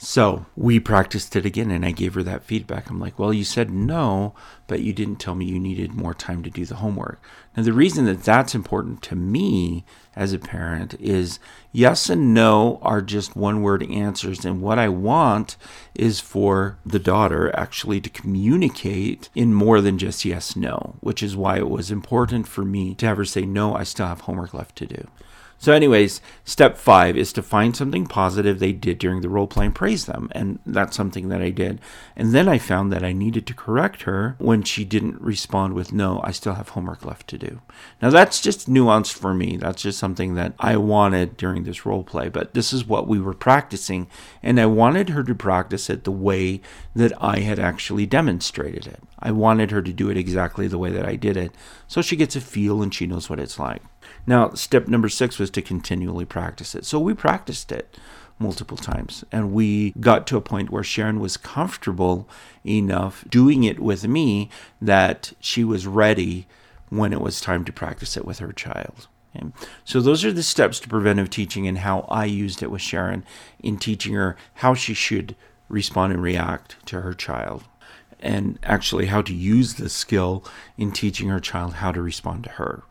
So 0.00 0.46
we 0.54 0.78
practiced 0.78 1.34
it 1.34 1.44
again, 1.44 1.72
and 1.72 1.84
I 1.84 1.90
gave 1.90 2.14
her 2.14 2.22
that 2.22 2.44
feedback. 2.44 2.88
I'm 2.88 3.00
like, 3.00 3.18
well, 3.18 3.32
you 3.32 3.42
said 3.42 3.68
no, 3.68 4.32
but 4.68 4.80
you 4.80 4.92
didn't 4.92 5.16
tell 5.16 5.34
me 5.34 5.44
you 5.44 5.58
needed 5.58 5.92
more 5.92 6.14
time 6.14 6.44
to 6.44 6.50
do 6.50 6.64
the 6.64 6.76
homework. 6.76 7.20
Now, 7.56 7.64
the 7.64 7.72
reason 7.72 8.04
that 8.04 8.22
that's 8.22 8.54
important 8.54 9.02
to 9.02 9.16
me 9.16 9.84
as 10.14 10.32
a 10.32 10.38
parent 10.38 10.94
is 11.00 11.40
yes 11.72 12.08
and 12.08 12.32
no 12.32 12.78
are 12.80 13.02
just 13.02 13.34
one 13.34 13.60
word 13.60 13.82
answers. 13.90 14.44
And 14.44 14.62
what 14.62 14.78
I 14.78 14.88
want 14.88 15.56
is 15.96 16.20
for 16.20 16.78
the 16.86 17.00
daughter 17.00 17.54
actually 17.56 18.00
to 18.02 18.08
communicate 18.08 19.28
in 19.34 19.52
more 19.52 19.80
than 19.80 19.98
just 19.98 20.24
yes, 20.24 20.54
no, 20.54 20.94
which 21.00 21.24
is 21.24 21.36
why 21.36 21.56
it 21.58 21.68
was 21.68 21.90
important 21.90 22.46
for 22.46 22.64
me 22.64 22.94
to 22.94 23.06
have 23.06 23.16
her 23.16 23.24
say, 23.24 23.42
no, 23.42 23.74
I 23.74 23.82
still 23.82 24.06
have 24.06 24.20
homework 24.20 24.54
left 24.54 24.76
to 24.76 24.86
do. 24.86 25.08
So, 25.60 25.72
anyways, 25.72 26.20
step 26.44 26.76
five 26.76 27.16
is 27.16 27.32
to 27.32 27.42
find 27.42 27.76
something 27.76 28.06
positive 28.06 28.60
they 28.60 28.72
did 28.72 28.98
during 28.98 29.22
the 29.22 29.28
role 29.28 29.48
play 29.48 29.66
and 29.66 29.74
praise 29.74 30.06
them. 30.06 30.28
And 30.32 30.60
that's 30.64 30.96
something 30.96 31.28
that 31.30 31.42
I 31.42 31.50
did. 31.50 31.80
And 32.14 32.32
then 32.32 32.48
I 32.48 32.58
found 32.58 32.92
that 32.92 33.02
I 33.02 33.12
needed 33.12 33.44
to 33.48 33.54
correct 33.54 34.02
her 34.02 34.36
when 34.38 34.62
she 34.62 34.84
didn't 34.84 35.20
respond 35.20 35.74
with, 35.74 35.92
no, 35.92 36.20
I 36.22 36.30
still 36.30 36.54
have 36.54 36.70
homework 36.70 37.04
left 37.04 37.26
to 37.28 37.38
do. 37.38 37.60
Now, 38.00 38.10
that's 38.10 38.40
just 38.40 38.70
nuanced 38.70 39.14
for 39.14 39.34
me. 39.34 39.56
That's 39.56 39.82
just 39.82 39.98
something 39.98 40.34
that 40.36 40.54
I 40.60 40.76
wanted 40.76 41.36
during 41.36 41.64
this 41.64 41.84
role 41.84 42.04
play. 42.04 42.28
But 42.28 42.54
this 42.54 42.72
is 42.72 42.86
what 42.86 43.08
we 43.08 43.18
were 43.18 43.34
practicing. 43.34 44.06
And 44.44 44.60
I 44.60 44.66
wanted 44.66 45.08
her 45.08 45.24
to 45.24 45.34
practice 45.34 45.90
it 45.90 46.04
the 46.04 46.12
way 46.12 46.60
that 46.94 47.12
I 47.20 47.40
had 47.40 47.58
actually 47.58 48.06
demonstrated 48.06 48.86
it. 48.86 49.02
I 49.18 49.32
wanted 49.32 49.72
her 49.72 49.82
to 49.82 49.92
do 49.92 50.08
it 50.08 50.16
exactly 50.16 50.68
the 50.68 50.78
way 50.78 50.90
that 50.90 51.04
I 51.04 51.16
did 51.16 51.36
it 51.36 51.52
so 51.88 52.02
she 52.02 52.16
gets 52.16 52.36
a 52.36 52.40
feel 52.40 52.82
and 52.82 52.94
she 52.94 53.06
knows 53.06 53.28
what 53.28 53.40
it's 53.40 53.58
like. 53.58 53.82
Now, 54.26 54.50
step 54.50 54.88
number 54.88 55.08
six 55.08 55.38
was 55.38 55.50
to 55.50 55.62
continually 55.62 56.24
practice 56.24 56.74
it. 56.74 56.84
So 56.84 56.98
we 56.98 57.14
practiced 57.14 57.72
it 57.72 57.96
multiple 58.38 58.76
times 58.76 59.24
and 59.32 59.52
we 59.52 59.92
got 60.00 60.26
to 60.28 60.36
a 60.36 60.40
point 60.40 60.70
where 60.70 60.84
Sharon 60.84 61.20
was 61.20 61.36
comfortable 61.36 62.28
enough 62.64 63.24
doing 63.28 63.64
it 63.64 63.80
with 63.80 64.06
me 64.06 64.48
that 64.80 65.32
she 65.40 65.64
was 65.64 65.86
ready 65.86 66.46
when 66.88 67.12
it 67.12 67.20
was 67.20 67.40
time 67.40 67.64
to 67.64 67.72
practice 67.72 68.16
it 68.16 68.24
with 68.24 68.38
her 68.38 68.52
child. 68.52 69.08
Okay. 69.36 69.48
So 69.84 70.00
those 70.00 70.24
are 70.24 70.32
the 70.32 70.42
steps 70.42 70.80
to 70.80 70.88
preventive 70.88 71.30
teaching 71.30 71.66
and 71.66 71.78
how 71.78 72.06
I 72.08 72.24
used 72.24 72.62
it 72.62 72.70
with 72.70 72.80
Sharon 72.80 73.24
in 73.60 73.76
teaching 73.76 74.14
her 74.14 74.36
how 74.54 74.74
she 74.74 74.94
should 74.94 75.34
respond 75.68 76.12
and 76.12 76.22
react 76.22 76.76
to 76.86 77.02
her 77.02 77.12
child 77.12 77.64
and 78.20 78.58
actually 78.62 79.06
how 79.06 79.22
to 79.22 79.34
use 79.34 79.74
this 79.74 79.92
skill 79.92 80.44
in 80.76 80.92
teaching 80.92 81.28
her 81.28 81.40
child 81.40 81.74
how 81.74 81.92
to 81.92 82.02
respond 82.02 82.44
to 82.44 82.50
her. 82.50 82.82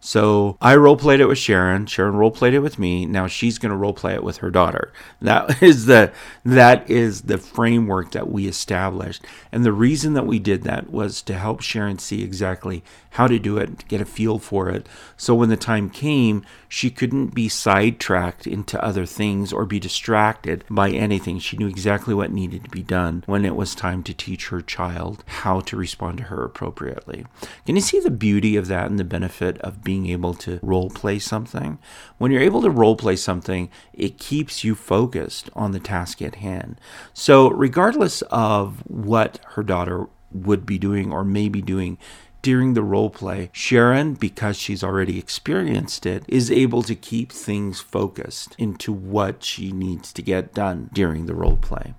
So 0.00 0.56
I 0.60 0.76
role 0.76 0.96
played 0.96 1.20
it 1.20 1.26
with 1.26 1.38
Sharon. 1.38 1.86
Sharon 1.86 2.16
role 2.16 2.30
played 2.30 2.54
it 2.54 2.60
with 2.60 2.78
me. 2.78 3.06
Now 3.06 3.26
she's 3.26 3.58
going 3.58 3.70
to 3.70 3.76
role 3.76 3.92
play 3.92 4.14
it 4.14 4.22
with 4.22 4.38
her 4.38 4.50
daughter. 4.50 4.92
That 5.20 5.62
is 5.62 5.86
the 5.86 6.12
that 6.44 6.88
is 6.90 7.22
the 7.22 7.38
framework 7.38 8.12
that 8.12 8.30
we 8.30 8.46
established. 8.46 9.24
And 9.52 9.64
the 9.64 9.72
reason 9.72 10.14
that 10.14 10.26
we 10.26 10.38
did 10.38 10.62
that 10.62 10.90
was 10.90 11.22
to 11.22 11.34
help 11.34 11.60
Sharon 11.60 11.98
see 11.98 12.22
exactly 12.22 12.82
how 13.16 13.26
to 13.26 13.38
do 13.38 13.56
it, 13.56 13.88
get 13.88 14.00
a 14.00 14.04
feel 14.04 14.38
for 14.38 14.68
it. 14.68 14.86
So 15.16 15.34
when 15.34 15.48
the 15.48 15.56
time 15.56 15.88
came, 15.88 16.44
she 16.68 16.90
couldn't 16.90 17.28
be 17.28 17.48
sidetracked 17.48 18.46
into 18.46 18.82
other 18.84 19.06
things 19.06 19.54
or 19.54 19.64
be 19.64 19.80
distracted 19.80 20.64
by 20.68 20.90
anything. 20.90 21.38
She 21.38 21.56
knew 21.56 21.66
exactly 21.66 22.12
what 22.12 22.30
needed 22.30 22.64
to 22.64 22.70
be 22.70 22.82
done 22.82 23.24
when 23.24 23.46
it 23.46 23.56
was 23.56 23.74
time 23.74 24.02
to 24.02 24.12
teach 24.12 24.48
her 24.48 24.60
child 24.60 25.24
how 25.26 25.60
to 25.60 25.76
respond 25.76 26.18
to 26.18 26.24
her 26.24 26.44
appropriately. 26.44 27.24
Can 27.64 27.76
you 27.76 27.82
see 27.82 28.00
the 28.00 28.10
beauty 28.10 28.54
of 28.54 28.66
that 28.66 28.90
and 28.90 28.98
the 28.98 29.04
benefit 29.04 29.58
of 29.62 29.82
being 29.86 30.08
able 30.08 30.34
to 30.34 30.60
role 30.62 30.90
play 30.90 31.18
something? 31.18 31.78
When 32.18 32.30
you're 32.30 32.42
able 32.42 32.60
to 32.60 32.70
role 32.70 32.96
play 32.96 33.16
something, 33.16 33.70
it 33.94 34.18
keeps 34.18 34.64
you 34.64 34.74
focused 34.74 35.48
on 35.54 35.72
the 35.72 35.80
task 35.80 36.20
at 36.20 36.34
hand. 36.34 36.78
So, 37.14 37.48
regardless 37.48 38.20
of 38.22 38.82
what 38.86 39.40
her 39.52 39.62
daughter 39.62 40.08
would 40.32 40.66
be 40.66 40.76
doing 40.78 41.12
or 41.12 41.24
may 41.24 41.48
be 41.48 41.62
doing 41.62 41.96
during 42.42 42.74
the 42.74 42.82
role 42.82 43.10
play, 43.10 43.50
Sharon, 43.52 44.14
because 44.14 44.56
she's 44.56 44.84
already 44.84 45.18
experienced 45.18 46.06
it, 46.06 46.24
is 46.28 46.50
able 46.50 46.82
to 46.82 46.94
keep 46.94 47.32
things 47.32 47.80
focused 47.80 48.54
into 48.58 48.92
what 48.92 49.42
she 49.42 49.72
needs 49.72 50.12
to 50.12 50.22
get 50.22 50.54
done 50.54 50.90
during 50.92 51.26
the 51.26 51.34
role 51.34 51.56
play. 51.56 51.94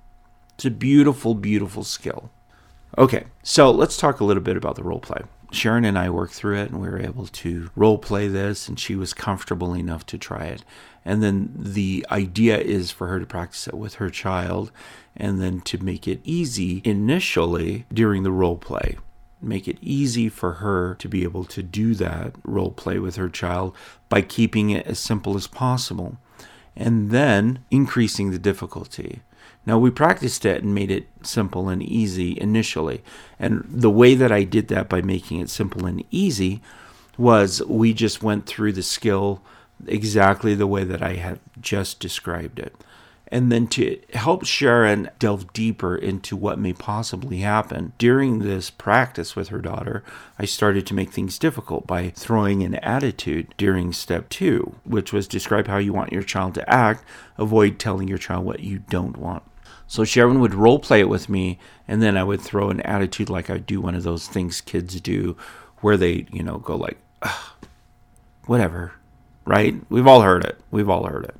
It's 0.55 0.65
a 0.65 0.71
beautiful, 0.71 1.35
beautiful 1.35 1.83
skill. 1.83 2.31
Okay, 2.97 3.25
so 3.43 3.69
let's 3.69 3.97
talk 3.97 4.19
a 4.19 4.23
little 4.23 4.41
bit 4.41 4.57
about 4.57 4.75
the 4.75 4.83
role 4.83 4.99
play. 4.99 5.21
Sharon 5.51 5.85
and 5.85 5.97
I 5.97 6.09
worked 6.09 6.33
through 6.33 6.57
it 6.57 6.71
and 6.71 6.81
we 6.81 6.89
were 6.89 7.01
able 7.01 7.27
to 7.27 7.69
role 7.75 7.97
play 7.97 8.27
this, 8.27 8.67
and 8.67 8.79
she 8.79 8.95
was 8.95 9.13
comfortable 9.13 9.73
enough 9.73 10.05
to 10.07 10.17
try 10.17 10.45
it. 10.45 10.63
And 11.05 11.23
then 11.23 11.53
the 11.55 12.05
idea 12.11 12.57
is 12.57 12.91
for 12.91 13.07
her 13.07 13.19
to 13.19 13.25
practice 13.25 13.67
it 13.67 13.75
with 13.75 13.95
her 13.95 14.09
child 14.09 14.71
and 15.15 15.41
then 15.41 15.61
to 15.61 15.83
make 15.83 16.07
it 16.07 16.19
easy 16.23 16.81
initially 16.83 17.85
during 17.93 18.23
the 18.23 18.31
role 18.31 18.57
play 18.57 18.97
make 19.41 19.67
it 19.67 19.77
easy 19.81 20.29
for 20.29 20.53
her 20.53 20.95
to 20.95 21.07
be 21.07 21.23
able 21.23 21.43
to 21.45 21.61
do 21.61 21.93
that 21.95 22.33
role 22.43 22.71
play 22.71 22.99
with 22.99 23.15
her 23.17 23.29
child 23.29 23.75
by 24.09 24.21
keeping 24.21 24.69
it 24.69 24.85
as 24.87 24.99
simple 24.99 25.35
as 25.35 25.47
possible 25.47 26.17
and 26.75 27.09
then 27.09 27.59
increasing 27.71 28.31
the 28.31 28.39
difficulty. 28.39 29.21
Now, 29.67 29.77
we 29.77 29.91
practiced 29.91 30.45
it 30.45 30.63
and 30.63 30.73
made 30.73 30.89
it 30.89 31.07
simple 31.21 31.69
and 31.69 31.83
easy 31.83 32.39
initially. 32.39 33.03
And 33.37 33.63
the 33.67 33.91
way 33.91 34.15
that 34.15 34.31
I 34.31 34.43
did 34.43 34.69
that 34.69 34.89
by 34.89 35.01
making 35.01 35.39
it 35.39 35.49
simple 35.49 35.85
and 35.85 36.03
easy 36.09 36.61
was 37.17 37.61
we 37.67 37.93
just 37.93 38.23
went 38.23 38.47
through 38.47 38.73
the 38.73 38.81
skill 38.81 39.41
exactly 39.85 40.55
the 40.55 40.65
way 40.65 40.83
that 40.83 41.03
I 41.03 41.15
have 41.15 41.39
just 41.61 41.99
described 41.99 42.57
it 42.57 42.75
and 43.29 43.51
then 43.51 43.67
to 43.67 43.99
help 44.13 44.45
Sharon 44.45 45.09
delve 45.19 45.51
deeper 45.53 45.95
into 45.95 46.35
what 46.35 46.59
may 46.59 46.73
possibly 46.73 47.39
happen. 47.39 47.93
During 47.97 48.39
this 48.39 48.69
practice 48.69 49.35
with 49.35 49.49
her 49.49 49.59
daughter, 49.59 50.03
I 50.39 50.45
started 50.45 50.87
to 50.87 50.93
make 50.93 51.11
things 51.11 51.37
difficult 51.37 51.85
by 51.85 52.09
throwing 52.11 52.63
an 52.63 52.75
attitude 52.75 53.53
during 53.57 53.91
step 53.91 54.29
two, 54.29 54.75
which 54.85 55.11
was 55.11 55.27
describe 55.27 55.67
how 55.67 55.77
you 55.77 55.93
want 55.93 56.13
your 56.13 56.23
child 56.23 56.55
to 56.55 56.69
act, 56.69 57.03
avoid 57.37 57.79
telling 57.79 58.07
your 58.07 58.17
child 58.17 58.45
what 58.45 58.61
you 58.61 58.79
don't 58.79 59.17
want. 59.17 59.43
So 59.87 60.03
Sharon 60.03 60.39
would 60.41 60.53
role 60.53 60.79
play 60.79 60.99
it 60.99 61.09
with 61.09 61.29
me, 61.29 61.59
and 61.87 62.01
then 62.01 62.17
I 62.17 62.23
would 62.23 62.41
throw 62.41 62.69
an 62.69 62.81
attitude 62.81 63.29
like 63.29 63.49
I 63.49 63.57
do 63.57 63.79
one 63.79 63.95
of 63.95 64.03
those 64.03 64.27
things 64.27 64.61
kids 64.61 64.99
do 64.99 65.37
where 65.81 65.97
they, 65.97 66.27
you 66.31 66.43
know, 66.43 66.57
go 66.57 66.75
like, 66.75 66.97
whatever, 68.45 68.93
right? 69.45 69.75
We've 69.89 70.07
all 70.07 70.21
heard 70.21 70.43
it. 70.43 70.59
We've 70.71 70.89
all 70.89 71.05
heard 71.05 71.25
it 71.25 71.35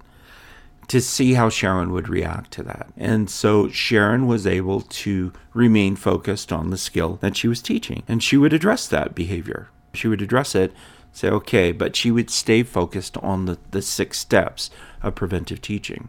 to 0.87 1.01
see 1.01 1.33
how 1.33 1.49
Sharon 1.49 1.91
would 1.91 2.07
react 2.07 2.51
to 2.51 2.63
that. 2.63 2.87
And 2.95 3.29
so 3.29 3.67
Sharon 3.69 4.25
was 4.25 4.47
able 4.47 4.81
to 4.81 5.33
remain 5.53 5.95
focused 5.95 6.51
on 6.51 6.69
the 6.69 6.77
skill 6.77 7.17
that 7.21 7.35
she 7.35 7.47
was 7.47 7.61
teaching. 7.61 8.03
And 8.07 8.23
she 8.23 8.37
would 8.37 8.53
address 8.53 8.87
that 8.87 9.13
behavior. 9.13 9.67
She 9.93 10.07
would 10.07 10.21
address 10.21 10.55
it, 10.55 10.71
say, 11.11 11.29
okay, 11.29 11.71
but 11.71 11.95
she 11.95 12.09
would 12.09 12.29
stay 12.29 12.63
focused 12.63 13.17
on 13.17 13.45
the, 13.45 13.57
the 13.71 13.81
six 13.81 14.17
steps 14.17 14.69
of 15.03 15.15
preventive 15.15 15.61
teaching. 15.61 16.07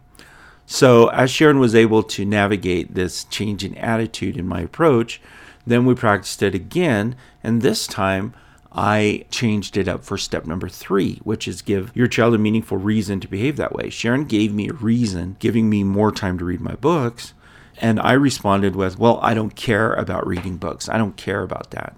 So 0.70 1.08
as 1.08 1.30
Sharon 1.30 1.60
was 1.60 1.74
able 1.74 2.02
to 2.02 2.26
navigate 2.26 2.94
this 2.94 3.24
change 3.24 3.64
in 3.64 3.74
attitude 3.78 4.36
in 4.36 4.46
my 4.46 4.60
approach, 4.60 5.18
then 5.66 5.86
we 5.86 5.94
practiced 5.94 6.42
it 6.42 6.54
again. 6.54 7.16
And 7.42 7.62
this 7.62 7.86
time, 7.86 8.34
I 8.70 9.24
changed 9.30 9.78
it 9.78 9.88
up 9.88 10.04
for 10.04 10.18
step 10.18 10.44
number 10.44 10.68
three, 10.68 11.20
which 11.24 11.48
is 11.48 11.62
give 11.62 11.90
your 11.96 12.06
child 12.06 12.34
a 12.34 12.38
meaningful 12.38 12.76
reason 12.76 13.18
to 13.20 13.28
behave 13.28 13.56
that 13.56 13.72
way. 13.72 13.88
Sharon 13.88 14.26
gave 14.26 14.52
me 14.52 14.68
a 14.68 14.74
reason, 14.74 15.36
giving 15.38 15.70
me 15.70 15.84
more 15.84 16.12
time 16.12 16.36
to 16.36 16.44
read 16.44 16.60
my 16.60 16.74
books. 16.74 17.32
And 17.78 17.98
I 17.98 18.12
responded 18.12 18.76
with, 18.76 18.98
Well, 18.98 19.20
I 19.22 19.32
don't 19.32 19.56
care 19.56 19.94
about 19.94 20.26
reading 20.26 20.58
books. 20.58 20.86
I 20.86 20.98
don't 20.98 21.16
care 21.16 21.42
about 21.42 21.70
that. 21.70 21.96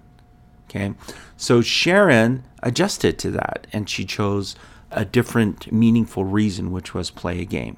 Okay. 0.69 0.93
So 1.35 1.59
Sharon 1.59 2.45
adjusted 2.63 3.19
to 3.19 3.31
that 3.31 3.67
and 3.73 3.89
she 3.89 4.05
chose 4.05 4.55
a 4.91 5.03
different 5.03 5.73
meaningful 5.73 6.23
reason, 6.23 6.71
which 6.71 6.93
was 6.93 7.11
play 7.11 7.41
a 7.41 7.45
game. 7.45 7.75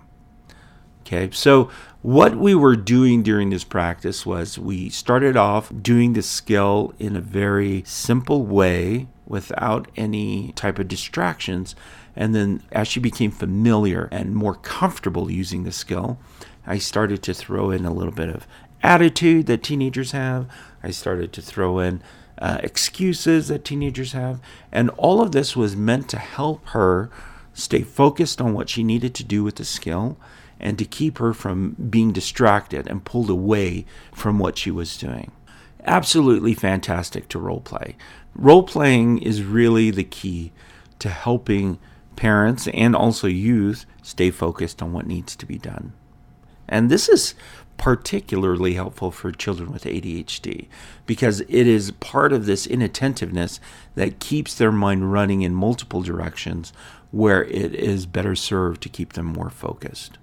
Okay, 1.06 1.30
so 1.34 1.70
what 2.02 2.38
we 2.38 2.56
were 2.56 2.78
doing 2.78 3.24
during 3.24 3.50
this 3.50 3.66
practice 3.66 4.26
was 4.26 4.58
we 4.58 4.90
started 4.90 5.36
off 5.36 5.70
doing 5.82 6.14
the 6.14 6.22
skill 6.22 6.94
in 6.98 7.18
a 7.18 7.22
very 7.22 7.84
simple 7.86 8.46
way 8.46 9.08
without 9.26 9.90
any 9.98 10.54
type 10.54 10.80
of 10.80 10.88
distractions. 10.88 11.76
And 12.16 12.34
then 12.34 12.64
as 12.72 12.88
she 12.88 13.02
became 13.02 13.32
familiar 13.32 14.08
and 14.14 14.34
more 14.34 14.56
comfortable 14.56 15.30
using 15.30 15.64
the 15.64 15.74
skill, 15.74 16.20
I 16.66 16.78
started 16.78 17.22
to 17.24 17.34
throw 17.34 17.70
in 17.70 17.84
a 17.84 17.94
little 17.94 18.14
bit 18.14 18.30
of 18.30 18.48
attitude 18.82 19.48
that 19.48 19.64
teenagers 19.64 20.12
have. 20.12 20.48
I 20.82 20.92
started 20.92 21.34
to 21.34 21.42
throw 21.42 21.80
in 21.80 22.02
uh, 22.38 22.60
excuses 22.64 23.50
that 23.50 23.66
teenagers 23.66 24.14
have. 24.14 24.40
And 24.72 24.90
all 24.92 25.22
of 25.22 25.34
this 25.34 25.54
was 25.54 25.76
meant 25.76 26.08
to 26.10 26.18
help 26.18 26.66
her 26.70 27.10
stay 27.54 27.82
focused 27.82 28.40
on 28.40 28.54
what 28.54 28.70
she 28.70 28.84
needed 28.84 29.14
to 29.16 29.24
do 29.26 29.44
with 29.44 29.56
the 29.56 29.66
skill 29.66 30.18
and 30.64 30.80
to 30.80 30.86
keep 30.86 31.20
her 31.20 31.34
from 31.34 31.76
being 31.90 32.12
distracted 32.12 32.88
and 32.88 33.06
pulled 33.06 33.30
away 33.30 33.86
from 34.14 34.40
what 34.40 34.58
she 34.58 34.72
was 34.72 34.98
doing. 34.98 35.32
absolutely 35.86 36.54
fantastic 36.54 37.28
to 37.28 37.38
role 37.38 37.60
play. 37.60 37.98
Role 38.34 38.64
playing 38.64 39.18
is 39.18 39.44
really 39.44 39.92
the 39.92 40.06
key 40.06 40.54
to 41.00 41.10
helping 41.10 41.78
parents 42.16 42.70
and 42.70 42.96
also 42.96 43.28
youth 43.28 43.86
stay 44.02 44.32
focused 44.32 44.82
on 44.82 44.94
what 44.94 45.06
needs 45.06 45.36
to 45.36 45.46
be 45.46 45.58
done. 45.58 45.92
And 46.70 46.90
this 46.90 47.10
is 47.10 47.36
particularly 47.78 48.76
helpful 48.76 49.12
for 49.12 49.32
children 49.34 49.72
with 49.74 49.84
ADHD 49.84 50.68
because 51.06 51.42
it 51.42 51.68
is 51.68 51.92
part 51.92 52.32
of 52.32 52.46
this 52.46 52.66
inattentiveness 52.66 53.60
that 53.96 54.20
keeps 54.20 54.56
their 54.56 54.72
mind 54.72 55.12
running 55.12 55.42
in 55.42 55.54
multiple 55.54 56.02
directions 56.02 56.72
where 57.12 57.44
it 57.44 57.76
is 57.76 58.06
better 58.06 58.36
served 58.36 58.82
to 58.84 58.90
keep 58.90 59.14
them 59.14 59.26
more 59.26 59.50
focused. 59.50 60.18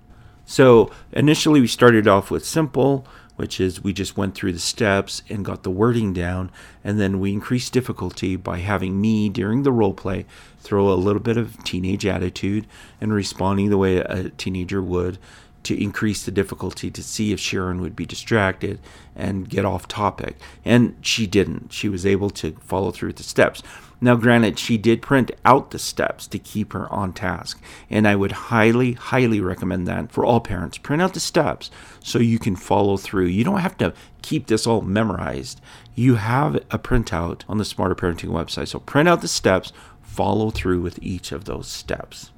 So 0.51 0.91
initially, 1.13 1.61
we 1.61 1.69
started 1.69 2.09
off 2.09 2.29
with 2.29 2.45
simple, 2.45 3.07
which 3.37 3.61
is 3.61 3.85
we 3.85 3.93
just 3.93 4.17
went 4.17 4.35
through 4.35 4.53
the 4.53 4.59
steps 4.59 5.23
and 5.31 5.45
got 5.45 5.63
the 5.63 5.71
wording 5.71 6.13
down, 6.13 6.51
and 6.83 6.99
then 6.99 7.21
we 7.21 7.33
increased 7.33 7.73
difficulty 7.73 8.35
by 8.35 8.59
having 8.59 9.01
me 9.01 9.29
during 9.29 9.63
the 9.63 9.71
role 9.71 9.95
play 9.95 10.27
throw 10.59 10.93
a 10.93 10.95
little 10.95 11.23
bit 11.23 11.37
of 11.37 11.63
teenage 11.63 12.05
attitude 12.05 12.67
and 13.01 13.13
responding 13.13 13.71
the 13.71 13.79
way 13.79 13.99
a 13.99 14.31
teenager 14.31 14.83
would 14.83 15.19
to 15.63 15.83
increase 15.83 16.25
the 16.25 16.31
difficulty 16.31 16.91
to 16.91 17.03
see 17.03 17.33
if 17.33 17.41
Sharon 17.41 17.81
would 17.81 17.95
be 17.95 18.07
distracted 18.07 18.79
and 19.15 19.49
get 19.49 19.65
off 19.65 19.87
topic. 19.89 20.37
And 20.65 20.97
she 21.03 21.27
didn't. 21.27 21.73
She 21.73 21.89
was 21.89 22.07
able 22.07 22.31
to 22.31 22.53
follow 22.61 22.91
through 22.91 23.15
the 23.15 23.23
steps. 23.23 23.63
Now, 24.01 24.17
granted, 24.17 24.59
she 24.59 24.79
did 24.79 25.03
print 25.03 25.31
out 25.45 25.71
the 25.71 25.79
steps 25.79 26.27
to 26.29 26.39
keep 26.39 26.73
her 26.73 26.91
on 26.91 27.13
task. 27.13 27.63
And 27.91 28.09
I 28.09 28.17
would 28.17 28.33
highly, 28.33 28.93
highly 28.93 29.41
recommend 29.41 29.87
that 29.89 30.11
for 30.11 30.25
all 30.25 30.41
parents. 30.41 30.79
Print 30.79 31.03
out 31.03 31.13
the 31.13 31.21
steps 31.21 31.71
so 32.01 32.19
you 32.19 32.39
can 32.39 32.57
follow 32.57 32.97
through. 32.97 33.27
You 33.27 33.45
don't 33.45 33.61
have 33.61 33.77
to 33.79 33.93
keep 34.23 34.47
this 34.47 34.67
all 34.67 34.81
memorized. 34.81 35.61
You 35.95 36.15
have 36.15 36.57
a 36.71 36.79
printout 36.79 37.43
on 37.47 37.59
the 37.59 37.65
Smarter 37.67 37.95
Parenting 37.95 38.31
website. 38.31 38.69
So 38.69 38.79
print 38.79 39.09
out 39.09 39.21
the 39.21 39.29
steps, 39.29 39.71
follow 40.01 40.51
through 40.51 40.81
with 40.81 40.99
each 41.03 41.31
of 41.31 41.45
those 41.45 41.69
steps. 41.69 42.31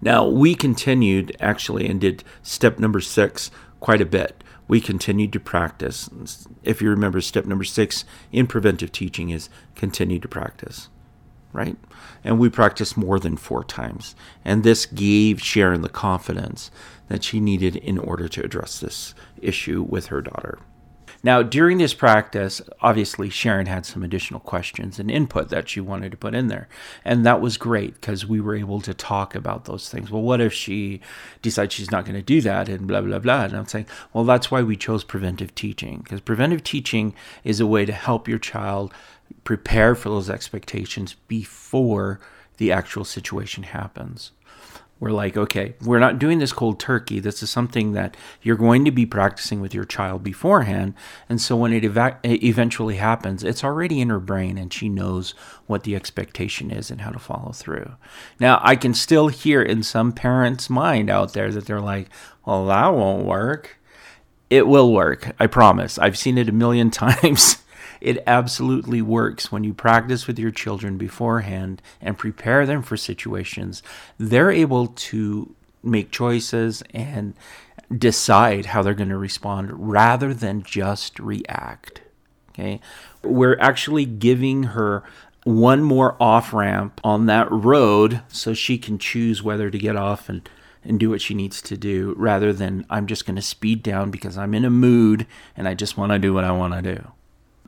Now, 0.00 0.26
we 0.26 0.54
continued 0.54 1.36
actually 1.40 1.88
and 1.88 2.00
did 2.00 2.24
step 2.42 2.78
number 2.78 3.00
six 3.00 3.50
quite 3.80 4.00
a 4.00 4.06
bit. 4.06 4.42
We 4.66 4.80
continued 4.80 5.32
to 5.32 5.40
practice. 5.40 6.10
If 6.62 6.82
you 6.82 6.90
remember, 6.90 7.20
step 7.20 7.46
number 7.46 7.64
six 7.64 8.04
in 8.32 8.46
preventive 8.46 8.92
teaching 8.92 9.30
is 9.30 9.48
continue 9.74 10.18
to 10.18 10.28
practice, 10.28 10.88
right? 11.52 11.76
And 12.22 12.38
we 12.38 12.50
practiced 12.50 12.96
more 12.96 13.18
than 13.18 13.36
four 13.36 13.64
times. 13.64 14.14
And 14.44 14.64
this 14.64 14.84
gave 14.84 15.42
Sharon 15.42 15.80
the 15.80 15.88
confidence 15.88 16.70
that 17.08 17.24
she 17.24 17.40
needed 17.40 17.76
in 17.76 17.98
order 17.98 18.28
to 18.28 18.44
address 18.44 18.78
this 18.78 19.14
issue 19.40 19.82
with 19.82 20.06
her 20.06 20.20
daughter. 20.20 20.58
Now, 21.22 21.42
during 21.42 21.78
this 21.78 21.94
practice, 21.94 22.62
obviously 22.80 23.28
Sharon 23.28 23.66
had 23.66 23.84
some 23.84 24.04
additional 24.04 24.38
questions 24.40 24.98
and 24.98 25.10
input 25.10 25.48
that 25.48 25.68
she 25.68 25.80
wanted 25.80 26.12
to 26.12 26.16
put 26.16 26.34
in 26.34 26.46
there. 26.46 26.68
And 27.04 27.26
that 27.26 27.40
was 27.40 27.56
great 27.56 27.94
because 27.94 28.24
we 28.24 28.40
were 28.40 28.54
able 28.54 28.80
to 28.82 28.94
talk 28.94 29.34
about 29.34 29.64
those 29.64 29.88
things. 29.88 30.10
Well, 30.10 30.22
what 30.22 30.40
if 30.40 30.52
she 30.52 31.00
decides 31.42 31.74
she's 31.74 31.90
not 31.90 32.04
going 32.04 32.14
to 32.14 32.22
do 32.22 32.40
that 32.42 32.68
and 32.68 32.86
blah, 32.86 33.00
blah, 33.00 33.18
blah? 33.18 33.44
And 33.44 33.56
I'm 33.56 33.66
saying, 33.66 33.86
well, 34.12 34.24
that's 34.24 34.50
why 34.50 34.62
we 34.62 34.76
chose 34.76 35.02
preventive 35.02 35.54
teaching 35.54 35.98
because 35.98 36.20
preventive 36.20 36.62
teaching 36.62 37.14
is 37.42 37.58
a 37.58 37.66
way 37.66 37.84
to 37.84 37.92
help 37.92 38.28
your 38.28 38.38
child 38.38 38.94
prepare 39.42 39.94
for 39.94 40.08
those 40.10 40.30
expectations 40.30 41.16
before 41.26 42.20
the 42.58 42.70
actual 42.72 43.04
situation 43.04 43.62
happens 43.64 44.32
we're 45.00 45.10
like, 45.12 45.36
okay, 45.36 45.74
we're 45.80 46.00
not 46.00 46.18
doing 46.18 46.40
this 46.40 46.52
cold 46.52 46.80
turkey. 46.80 47.20
This 47.20 47.42
is 47.42 47.50
something 47.50 47.92
that 47.92 48.16
you're 48.42 48.56
going 48.56 48.84
to 48.84 48.90
be 48.90 49.06
practicing 49.06 49.60
with 49.60 49.72
your 49.72 49.84
child 49.84 50.24
beforehand. 50.24 50.94
And 51.28 51.40
so 51.40 51.56
when 51.56 51.72
it 51.72 51.84
eva- 51.84 52.18
eventually 52.24 52.96
happens, 52.96 53.44
it's 53.44 53.62
already 53.62 54.00
in 54.00 54.10
her 54.10 54.18
brain 54.18 54.58
and 54.58 54.72
she 54.72 54.88
knows 54.88 55.32
what 55.66 55.84
the 55.84 55.94
expectation 55.94 56.70
is 56.70 56.90
and 56.90 57.02
how 57.02 57.10
to 57.10 57.18
follow 57.18 57.52
through. 57.52 57.92
Now, 58.40 58.60
I 58.62 58.74
can 58.74 58.92
still 58.92 59.28
hear 59.28 59.62
in 59.62 59.82
some 59.84 60.12
parents' 60.12 60.68
mind 60.68 61.10
out 61.10 61.32
there 61.32 61.52
that 61.52 61.66
they're 61.66 61.80
like, 61.80 62.08
well, 62.44 62.66
that 62.66 62.88
won't 62.88 63.24
work. 63.24 63.78
It 64.50 64.66
will 64.66 64.92
work. 64.92 65.32
I 65.38 65.46
promise. 65.46 65.98
I've 65.98 66.18
seen 66.18 66.38
it 66.38 66.48
a 66.48 66.52
million 66.52 66.90
times. 66.92 67.58
It 68.00 68.22
absolutely 68.26 69.02
works 69.02 69.50
when 69.50 69.64
you 69.64 69.74
practice 69.74 70.26
with 70.26 70.38
your 70.38 70.50
children 70.50 70.98
beforehand 70.98 71.82
and 72.00 72.18
prepare 72.18 72.66
them 72.66 72.82
for 72.82 72.96
situations. 72.96 73.82
They're 74.18 74.50
able 74.50 74.88
to 74.88 75.54
make 75.82 76.10
choices 76.10 76.82
and 76.92 77.34
decide 77.96 78.66
how 78.66 78.82
they're 78.82 78.94
going 78.94 79.08
to 79.08 79.18
respond 79.18 79.70
rather 79.72 80.34
than 80.34 80.62
just 80.62 81.18
react. 81.18 82.02
Okay. 82.50 82.80
We're 83.22 83.58
actually 83.60 84.04
giving 84.04 84.64
her 84.64 85.04
one 85.44 85.82
more 85.82 86.16
off 86.20 86.52
ramp 86.52 87.00
on 87.02 87.26
that 87.26 87.50
road 87.50 88.20
so 88.28 88.52
she 88.52 88.76
can 88.76 88.98
choose 88.98 89.42
whether 89.42 89.70
to 89.70 89.78
get 89.78 89.96
off 89.96 90.28
and 90.28 90.48
and 90.84 90.98
do 90.98 91.10
what 91.10 91.20
she 91.20 91.34
needs 91.34 91.60
to 91.60 91.76
do 91.76 92.14
rather 92.16 92.52
than 92.52 92.86
I'm 92.88 93.06
just 93.06 93.26
going 93.26 93.36
to 93.36 93.42
speed 93.42 93.82
down 93.82 94.10
because 94.10 94.38
I'm 94.38 94.54
in 94.54 94.64
a 94.64 94.70
mood 94.70 95.26
and 95.56 95.68
I 95.68 95.74
just 95.74 95.96
want 95.96 96.12
to 96.12 96.18
do 96.18 96.32
what 96.32 96.44
I 96.44 96.52
want 96.52 96.74
to 96.74 96.82
do. 96.82 97.12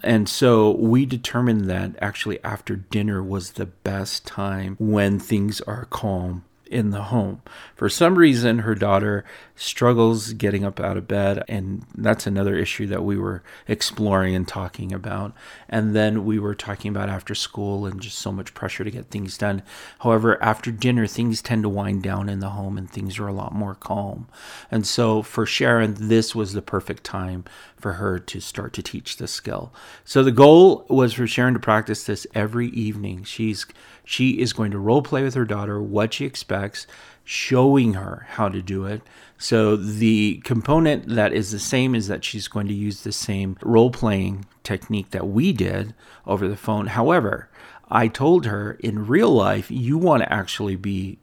And 0.02 0.28
so 0.28 0.70
we 0.72 1.04
determined 1.06 1.66
that 1.66 1.92
actually 2.00 2.42
after 2.42 2.76
dinner 2.76 3.22
was 3.22 3.52
the 3.52 3.66
best 3.66 4.26
time 4.26 4.76
when 4.78 5.18
things 5.18 5.60
are 5.62 5.86
calm 5.86 6.44
in 6.70 6.90
the 6.90 7.02
home. 7.02 7.42
For 7.74 7.88
some 7.88 8.16
reason, 8.16 8.60
her 8.60 8.74
daughter 8.74 9.24
struggles 9.56 10.32
getting 10.32 10.64
up 10.64 10.80
out 10.80 10.96
of 10.96 11.06
bed, 11.06 11.44
and 11.48 11.84
that's 11.94 12.26
another 12.26 12.56
issue 12.56 12.86
that 12.86 13.04
we 13.04 13.18
were 13.18 13.42
exploring 13.68 14.34
and 14.34 14.48
talking 14.48 14.92
about. 14.92 15.34
And 15.68 15.94
then 15.94 16.24
we 16.24 16.38
were 16.38 16.54
talking 16.54 16.90
about 16.90 17.10
after 17.10 17.34
school 17.34 17.84
and 17.84 18.00
just 18.00 18.18
so 18.18 18.32
much 18.32 18.54
pressure 18.54 18.84
to 18.84 18.90
get 18.90 19.10
things 19.10 19.36
done. 19.36 19.62
However, 19.98 20.42
after 20.42 20.70
dinner, 20.70 21.06
things 21.06 21.42
tend 21.42 21.64
to 21.64 21.68
wind 21.68 22.02
down 22.02 22.28
in 22.28 22.40
the 22.40 22.50
home 22.50 22.78
and 22.78 22.88
things 22.88 23.18
are 23.18 23.28
a 23.28 23.32
lot 23.32 23.52
more 23.52 23.74
calm. 23.74 24.28
And 24.70 24.86
so 24.86 25.22
for 25.22 25.44
Sharon, 25.44 26.08
this 26.08 26.34
was 26.34 26.52
the 26.52 26.62
perfect 26.62 27.04
time 27.04 27.44
for 27.76 27.94
her 27.94 28.18
to 28.18 28.40
start 28.40 28.72
to 28.74 28.82
teach 28.82 29.16
this 29.16 29.32
skill. 29.32 29.72
So 30.04 30.22
the 30.22 30.32
goal 30.32 30.86
was 30.88 31.14
for 31.14 31.26
Sharon 31.26 31.54
to 31.54 31.60
practice 31.60 32.04
this 32.04 32.26
every 32.34 32.68
evening. 32.68 33.24
She's 33.24 33.66
she 34.10 34.40
is 34.40 34.52
going 34.52 34.72
to 34.72 34.78
role 34.78 35.02
play 35.02 35.22
with 35.22 35.34
her 35.34 35.44
daughter 35.44 35.80
what 35.80 36.12
she 36.14 36.24
expects, 36.24 36.84
showing 37.22 37.94
her 37.94 38.26
how 38.30 38.48
to 38.48 38.60
do 38.60 38.84
it. 38.84 39.02
So 39.38 39.76
the 39.76 40.38
component 40.42 41.06
that 41.10 41.32
is 41.32 41.52
the 41.52 41.60
same 41.60 41.94
is 41.94 42.08
that 42.08 42.24
she's 42.24 42.48
going 42.48 42.66
to 42.66 42.74
use 42.74 43.04
the 43.04 43.12
same 43.12 43.56
role 43.62 43.92
playing 43.92 44.46
technique 44.64 45.10
that 45.10 45.28
we 45.28 45.52
did 45.52 45.94
over 46.26 46.48
the 46.48 46.56
phone. 46.56 46.88
However, 46.88 47.50
I 47.88 48.08
told 48.08 48.46
her 48.46 48.72
in 48.80 49.06
real 49.06 49.30
life, 49.30 49.70
you 49.70 49.96
want 49.96 50.24
to 50.24 50.32
actually 50.32 50.74
be 50.74 51.20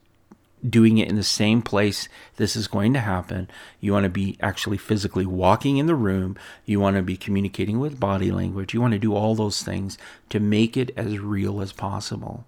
doing 0.68 0.98
it 0.98 1.10
in 1.10 1.18
the 1.18 1.24
same 1.24 1.62
place 1.62 2.08
this 2.38 2.56
is 2.56 2.70
going 2.70 2.94
to 2.94 3.02
happen. 3.02 3.50
You 3.82 3.92
want 3.92 4.06
to 4.06 4.10
be 4.10 4.38
actually 4.40 4.78
physically 4.78 5.26
walking 5.26 5.76
in 5.76 5.88
the 5.88 5.94
room. 5.96 6.38
You 6.66 6.80
want 6.80 6.96
to 6.96 7.04
be 7.04 7.18
communicating 7.18 7.80
with 7.80 8.00
body 8.00 8.32
language. 8.32 8.74
You 8.74 8.80
want 8.80 8.94
to 8.94 9.00
do 9.00 9.14
all 9.14 9.36
those 9.36 9.62
things 9.62 9.98
to 10.30 10.40
make 10.40 10.78
it 10.78 10.92
as 10.96 11.20
real 11.20 11.60
as 11.60 11.74
possible. 11.74 12.46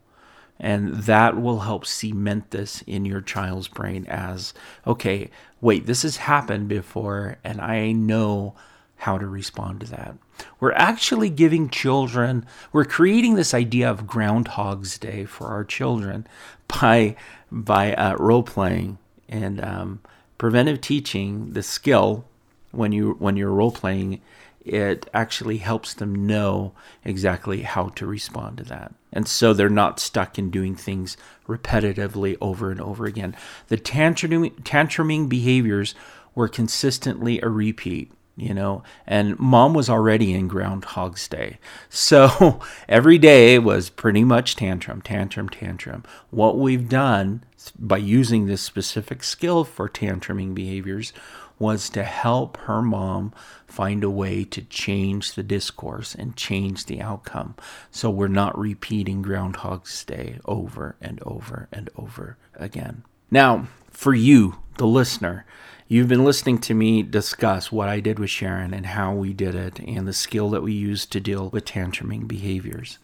And 0.60 0.94
that 1.04 1.40
will 1.42 1.62
help 1.62 1.86
cement 1.86 2.52
this 2.52 2.84
in 2.86 3.06
your 3.06 3.22
child's 3.22 3.68
brain 3.68 4.06
as 4.08 4.54
okay, 4.86 5.30
wait, 5.62 5.86
this 5.86 6.02
has 6.04 6.18
happened 6.18 6.68
before, 6.68 7.38
and 7.44 7.62
I 7.62 7.92
know 7.94 8.56
how 8.98 9.18
to 9.18 9.26
respond 9.26 9.80
to 9.80 9.88
that. 9.88 10.16
We're 10.60 10.74
actually 10.74 11.30
giving 11.30 11.70
children, 11.70 12.46
we're 12.74 12.86
creating 12.86 13.36
this 13.36 13.54
idea 13.54 13.90
of 13.90 14.08
Groundhog's 14.08 14.98
Day 14.98 15.24
for 15.26 15.48
our 15.48 15.64
children 15.64 16.28
by, 16.68 17.16
by 17.50 17.94
uh, 17.94 18.16
role 18.18 18.44
playing 18.44 18.98
and 19.30 19.64
um, 19.64 20.02
preventive 20.38 20.82
teaching, 20.82 21.54
the 21.54 21.64
skill 21.64 22.26
when 22.72 22.92
you 22.92 23.16
when 23.20 23.36
you're 23.36 23.52
role 23.52 23.72
playing 23.72 24.22
it 24.66 25.10
actually 25.14 25.58
helps 25.58 25.94
them 25.94 26.28
know 26.28 26.74
exactly 27.06 27.62
how 27.62 27.90
to 27.90 28.06
respond 28.06 28.58
to 28.58 28.64
that. 28.66 28.94
And 29.12 29.28
so 29.28 29.54
they're 29.54 29.70
not 29.70 30.00
stuck 30.00 30.38
in 30.38 30.52
doing 30.52 30.76
things 30.76 31.18
repetitively 31.48 32.38
over 32.40 32.70
and 32.70 32.80
over 32.80 33.06
again. 33.06 33.36
The 33.68 33.78
tantruming, 33.78 34.62
tantruming 34.64 35.28
behaviors 35.28 35.96
were 36.36 36.48
consistently 36.48 37.40
a 37.42 37.50
repeat 37.50 38.12
you 38.40 38.54
know 38.54 38.82
and 39.06 39.38
mom 39.38 39.74
was 39.74 39.90
already 39.90 40.34
in 40.34 40.48
groundhog's 40.48 41.28
day 41.28 41.60
so 41.90 42.62
every 42.90 43.18
day 43.18 43.60
was 43.60 43.90
pretty 43.90 44.24
much 44.24 44.56
tantrum 44.56 45.02
tantrum 45.02 45.50
tantrum 45.50 46.04
what 46.30 46.58
we've 46.58 46.88
done 46.88 47.44
by 47.78 47.98
using 47.98 48.46
this 48.46 48.62
specific 48.62 49.24
skill 49.24 49.64
for 49.66 49.90
tantruming 49.90 50.56
behaviors 50.56 51.12
was 51.60 51.90
to 51.90 52.04
help 52.04 52.56
her 52.58 52.82
mom 52.82 53.34
find 53.70 54.04
a 54.04 54.10
way 54.10 54.44
to 54.46 54.62
change 54.64 55.34
the 55.34 55.44
discourse 55.44 56.16
and 56.16 56.36
change 56.36 56.86
the 56.86 57.02
outcome. 57.02 57.56
So 57.92 58.10
we're 58.10 58.28
not 58.28 58.58
repeating 58.58 59.22
Groundhog's 59.22 60.04
Day 60.04 60.40
over 60.46 60.96
and 61.02 61.22
over 61.26 61.68
and 61.72 61.90
over 61.96 62.38
again. 62.56 63.04
Now, 63.32 63.68
for 63.92 64.14
you, 64.14 64.58
the 64.78 64.88
listener, 64.88 65.46
You've 65.92 66.08
been 66.08 66.24
listening 66.24 66.60
to 66.60 66.76
me 66.76 67.02
discuss 67.02 67.72
what 67.72 67.90
I 67.90 68.00
did 68.00 68.20
with 68.20 68.30
Sharon 68.30 68.76
and 68.76 68.86
how 68.86 69.12
we 69.12 69.34
did 69.34 69.56
it 69.56 69.80
and 69.80 70.08
the 70.08 70.14
skill 70.14 70.52
that 70.52 70.62
we 70.62 70.72
used 70.72 71.12
to 71.12 71.20
deal 71.20 71.50
with 71.50 71.66
tantruming 71.66 72.28
behaviors. 72.28 73.00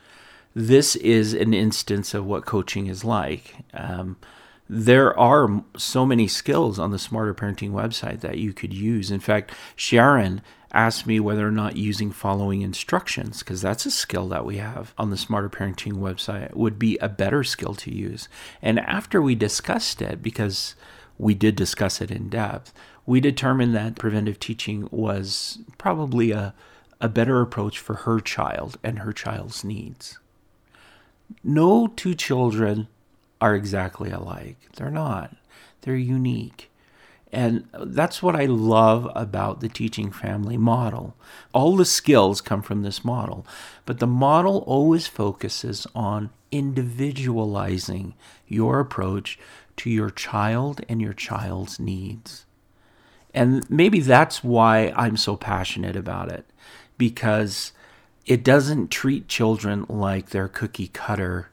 This 0.54 0.96
is 0.98 1.34
an 1.34 1.56
instance 1.56 2.14
of 2.14 2.28
what 2.28 2.46
coaching 2.46 2.86
is 2.86 3.04
like. 3.04 3.56
Um, 3.74 4.18
there 4.70 5.18
are 5.18 5.64
so 5.76 6.06
many 6.06 6.28
skills 6.28 6.78
on 6.78 6.92
the 6.92 7.00
Smarter 7.00 7.34
Parenting 7.34 7.72
website 7.72 8.20
that 8.20 8.38
you 8.38 8.54
could 8.54 8.72
use. 8.72 9.10
In 9.10 9.20
fact, 9.20 9.52
Sharon 9.76 10.44
asked 10.74 11.08
me 11.08 11.20
whether 11.20 11.48
or 11.48 11.52
not 11.52 11.78
using 11.78 12.12
following 12.12 12.62
instructions, 12.62 13.40
because 13.40 13.62
that's 13.62 13.86
a 13.86 13.92
skill 13.92 14.28
that 14.30 14.46
we 14.46 14.58
have 14.58 14.94
on 14.98 15.10
the 15.10 15.18
Smarter 15.18 15.50
Parenting 15.50 15.94
website, 15.94 16.54
would 16.54 16.78
be 16.78 16.98
a 16.98 17.10
better 17.10 17.44
skill 17.44 17.74
to 17.76 17.94
use. 17.94 18.28
And 18.62 18.80
after 18.80 19.22
we 19.22 19.36
discussed 19.36 20.02
it, 20.02 20.22
because 20.22 20.76
we 21.18 21.34
did 21.34 21.56
discuss 21.56 22.02
it 22.02 22.12
in 22.12 22.30
depth, 22.30 22.74
we 23.06 23.20
determined 23.20 23.76
that 23.76 23.96
preventive 23.96 24.40
teaching 24.40 24.88
was 24.92 25.60
probably 25.78 26.32
a, 26.32 26.54
a 27.00 27.08
better 27.08 27.42
approach 27.42 27.80
for 27.80 27.96
her 27.96 28.20
child 28.20 28.78
and 28.84 29.00
her 29.00 29.14
child's 29.14 29.64
needs. 29.64 30.20
No 31.44 31.88
two 31.88 32.16
children 32.16 32.88
are 33.40 33.56
exactly 33.56 34.12
alike. 34.12 34.58
They're 34.76 34.90
not. 34.90 35.36
They're 35.82 35.96
unique. 35.96 36.72
And 37.36 37.68
that's 37.74 38.24
what 38.24 38.34
I 38.34 38.46
love 38.46 39.12
about 39.14 39.60
the 39.60 39.68
teaching 39.68 40.10
family 40.10 40.56
model. 40.56 41.18
All 41.52 41.76
the 41.76 41.84
skills 41.84 42.40
come 42.40 42.62
from 42.62 42.82
this 42.82 43.04
model, 43.04 43.46
but 43.86 44.00
the 44.00 44.08
model 44.08 44.60
always 44.66 45.08
focuses 45.08 45.86
on 45.94 46.30
individualizing 46.50 48.14
your 48.48 48.80
approach 48.80 49.38
to 49.76 49.90
your 49.90 50.12
child 50.12 50.80
and 50.88 51.02
your 51.02 51.12
child's 51.12 51.78
needs. 51.78 52.46
And 53.34 53.70
maybe 53.70 54.00
that's 54.00 54.42
why 54.42 54.94
I'm 54.96 55.18
so 55.18 55.36
passionate 55.36 55.98
about 55.98 56.32
it, 56.32 56.46
because 56.98 57.74
it 58.26 58.46
doesn't 58.46 58.92
treat 58.92 59.28
children 59.28 59.86
like 59.90 60.30
they're 60.30 60.48
cookie 60.48 60.88
cutter, 60.88 61.50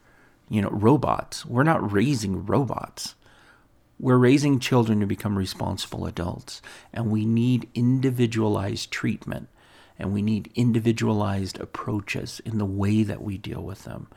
you 0.48 0.62
know, 0.62 0.70
robots. 0.70 1.44
We're 1.44 1.64
not 1.64 1.90
raising 1.90 2.46
robots. 2.46 3.16
We're 4.02 4.18
raising 4.18 4.58
children 4.58 4.98
to 4.98 5.06
become 5.06 5.38
responsible 5.38 6.06
adults, 6.06 6.60
and 6.92 7.08
we 7.08 7.24
need 7.24 7.68
individualized 7.72 8.90
treatment 8.90 9.48
and 9.96 10.12
we 10.12 10.22
need 10.22 10.50
individualized 10.56 11.60
approaches 11.60 12.40
in 12.44 12.58
the 12.58 12.64
way 12.64 13.04
that 13.04 13.22
we 13.22 13.38
deal 13.38 13.62
with 13.62 13.84
them. 13.84 14.08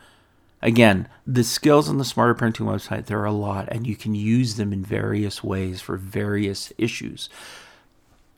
Again, 0.59 1.07
the 1.27 1.43
skills 1.43 1.87
on 1.87 1.99
the 1.99 2.05
Smarter 2.05 2.33
Parenting 2.33 2.65
website, 2.65 3.05
there 3.05 3.19
are 3.19 3.25
a 3.25 3.31
lot, 3.31 3.67
and 3.69 3.85
you 3.85 3.95
can 3.95 4.15
use 4.15 4.55
them 4.55 4.73
in 4.73 4.83
various 4.83 5.43
ways 5.43 5.81
for 5.81 5.97
various 5.97 6.73
issues. 6.79 7.29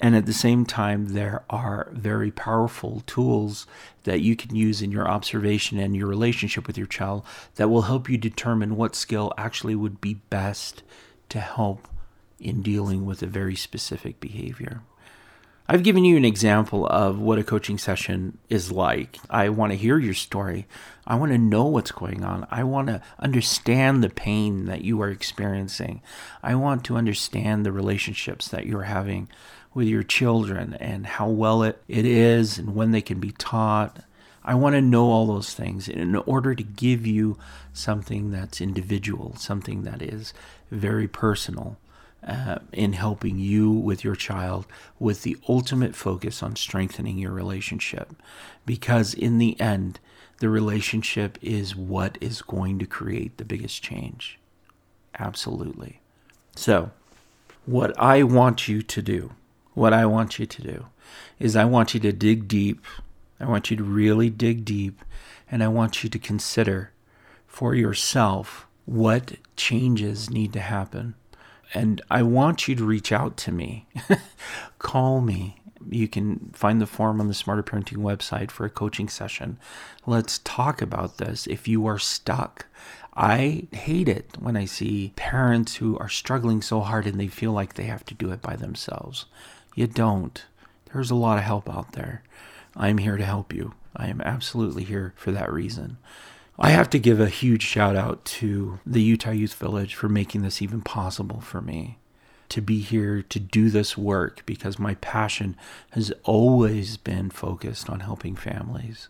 And 0.01 0.17
at 0.17 0.25
the 0.25 0.33
same 0.33 0.65
time, 0.65 1.13
there 1.13 1.45
are 1.49 1.87
very 1.93 2.31
powerful 2.31 3.03
tools 3.07 3.65
that 4.03 4.19
you 4.19 4.35
can 4.35 4.53
use 4.53 4.81
in 4.81 4.91
your 4.91 5.07
observation 5.07 5.79
and 5.79 5.95
your 5.95 6.07
relationship 6.07 6.67
with 6.67 6.77
your 6.77 6.87
child 6.87 7.23
that 7.55 7.69
will 7.69 7.83
help 7.83 8.09
you 8.09 8.17
determine 8.17 8.75
what 8.75 8.95
skill 8.95 9.31
actually 9.37 9.75
would 9.75 10.01
be 10.01 10.15
best 10.15 10.83
to 11.29 11.39
help 11.39 11.87
in 12.39 12.61
dealing 12.61 13.05
with 13.05 13.21
a 13.21 13.27
very 13.27 13.55
specific 13.55 14.19
behavior. 14.19 14.81
I've 15.69 15.83
given 15.83 16.05
you 16.05 16.15
an 16.15 16.23
example 16.23 16.87
of 16.87 17.19
what 17.19 17.39
a 17.39 17.43
coaching 17.43 17.77
session 17.77 18.37
is 18.47 18.71
like. 18.71 19.17
I 19.29 19.49
want 19.49 19.73
to 19.73 19.77
hear 19.77 19.99
your 19.99 20.13
story. 20.13 20.65
I 21.05 21.15
want 21.15 21.33
to 21.33 21.37
know 21.37 21.65
what's 21.65 21.91
going 21.91 22.23
on. 22.23 22.47
I 22.49 22.63
want 22.63 22.87
to 22.87 23.01
understand 23.19 24.01
the 24.01 24.09
pain 24.09 24.65
that 24.65 24.85
you 24.85 25.01
are 25.01 25.09
experiencing. 25.09 26.01
I 26.41 26.55
want 26.55 26.85
to 26.85 26.95
understand 26.95 27.65
the 27.65 27.73
relationships 27.73 28.47
that 28.47 28.65
you're 28.65 28.83
having 28.83 29.27
with 29.73 29.87
your 29.87 30.03
children 30.03 30.75
and 30.75 31.05
how 31.05 31.27
well 31.27 31.63
it, 31.63 31.81
it 31.89 32.05
is 32.05 32.57
and 32.57 32.73
when 32.73 32.91
they 32.91 33.01
can 33.01 33.19
be 33.19 33.33
taught. 33.33 33.99
I 34.47 34.55
want 34.55 34.75
to 34.75 34.81
know 34.81 35.11
all 35.11 35.27
those 35.27 35.53
things 35.53 35.89
in 35.89 36.15
order 36.15 36.55
to 36.55 36.63
give 36.63 37.05
you 37.05 37.37
something 37.73 38.31
that's 38.31 38.61
individual, 38.61 39.35
something 39.35 39.83
that 39.83 40.01
is 40.01 40.33
very 40.71 41.07
personal 41.07 41.77
uh, 42.25 42.59
in 42.71 42.93
helping 42.93 43.37
you 43.37 43.69
with 43.69 44.05
your 44.05 44.15
child 44.15 44.65
with 44.99 45.23
the 45.23 45.37
ultimate 45.49 45.95
focus 45.95 46.41
on 46.41 46.55
strengthening 46.55 47.17
your 47.17 47.33
relationship. 47.33 48.15
Because 48.65 49.13
in 49.13 49.37
the 49.37 49.59
end, 49.59 49.99
the 50.39 50.49
relationship 50.49 51.37
is 51.41 51.75
what 51.75 52.17
is 52.21 52.41
going 52.41 52.79
to 52.79 52.85
create 52.85 53.37
the 53.37 53.45
biggest 53.45 53.83
change. 53.83 54.39
Absolutely. 55.19 55.99
So, 56.55 56.91
what 57.65 57.97
I 57.99 58.23
want 58.23 58.69
you 58.69 58.81
to 58.81 59.01
do, 59.01 59.31
what 59.73 59.93
I 59.93 60.05
want 60.05 60.39
you 60.39 60.45
to 60.45 60.61
do, 60.61 60.85
is 61.37 61.55
I 61.55 61.65
want 61.65 61.93
you 61.93 61.99
to 61.99 62.13
dig 62.13 62.47
deep. 62.47 62.85
I 63.39 63.45
want 63.45 63.69
you 63.69 63.77
to 63.77 63.83
really 63.83 64.29
dig 64.29 64.65
deep, 64.65 65.03
and 65.49 65.63
I 65.63 65.67
want 65.67 66.03
you 66.03 66.09
to 66.09 66.19
consider 66.19 66.91
for 67.45 67.75
yourself 67.75 68.67
what 68.85 69.35
changes 69.55 70.29
need 70.29 70.53
to 70.53 70.59
happen. 70.59 71.15
And 71.73 72.01
I 72.09 72.23
want 72.23 72.67
you 72.67 72.75
to 72.75 72.85
reach 72.85 73.11
out 73.11 73.35
to 73.37 73.51
me. 73.51 73.87
Call 74.79 75.21
me. 75.21 75.57
You 75.89 76.07
can 76.07 76.51
find 76.53 76.81
the 76.81 76.87
form 76.87 77.19
on 77.19 77.27
the 77.27 77.33
Smarter 77.33 77.63
Parenting 77.63 77.97
website 77.97 78.51
for 78.51 78.65
a 78.65 78.69
coaching 78.69 79.09
session. 79.09 79.57
Let's 80.05 80.39
talk 80.39 80.81
about 80.81 81.17
this. 81.17 81.47
If 81.47 81.67
you 81.67 81.85
are 81.85 81.99
stuck, 81.99 82.65
I 83.13 83.67
hate 83.71 84.07
it 84.07 84.37
when 84.39 84.55
I 84.55 84.65
see 84.65 85.13
parents 85.15 85.75
who 85.75 85.97
are 85.97 86.09
struggling 86.09 86.61
so 86.61 86.81
hard 86.81 87.05
and 87.07 87.19
they 87.19 87.27
feel 87.27 87.51
like 87.51 87.73
they 87.73 87.85
have 87.85 88.05
to 88.05 88.13
do 88.13 88.31
it 88.31 88.41
by 88.41 88.55
themselves. 88.55 89.25
You 89.75 89.87
don't. 89.87 90.45
There's 90.93 91.11
a 91.11 91.15
lot 91.15 91.37
of 91.37 91.43
help 91.43 91.69
out 91.69 91.93
there. 91.93 92.23
I'm 92.77 92.99
here 92.99 93.17
to 93.17 93.25
help 93.25 93.53
you. 93.53 93.73
I 93.95 94.07
am 94.07 94.21
absolutely 94.21 94.83
here 94.83 95.13
for 95.17 95.31
that 95.31 95.51
reason. 95.51 95.97
I 96.59 96.69
have 96.69 96.89
to 96.91 96.99
give 96.99 97.19
a 97.19 97.29
huge 97.29 97.63
shout 97.63 97.95
out 97.95 98.23
to 98.25 98.79
the 98.85 99.01
Utah 99.01 99.31
Youth 99.31 99.55
Village 99.55 99.95
for 99.95 100.07
making 100.07 100.43
this 100.43 100.61
even 100.61 100.81
possible 100.81 101.41
for 101.41 101.61
me 101.61 101.97
to 102.49 102.61
be 102.61 102.79
here 102.79 103.21
to 103.21 103.39
do 103.39 103.69
this 103.69 103.97
work 103.97 104.43
because 104.45 104.79
my 104.79 104.95
passion 104.95 105.55
has 105.91 106.11
always 106.23 106.97
been 106.97 107.29
focused 107.29 107.89
on 107.89 107.99
helping 107.99 108.35
families. 108.35 109.09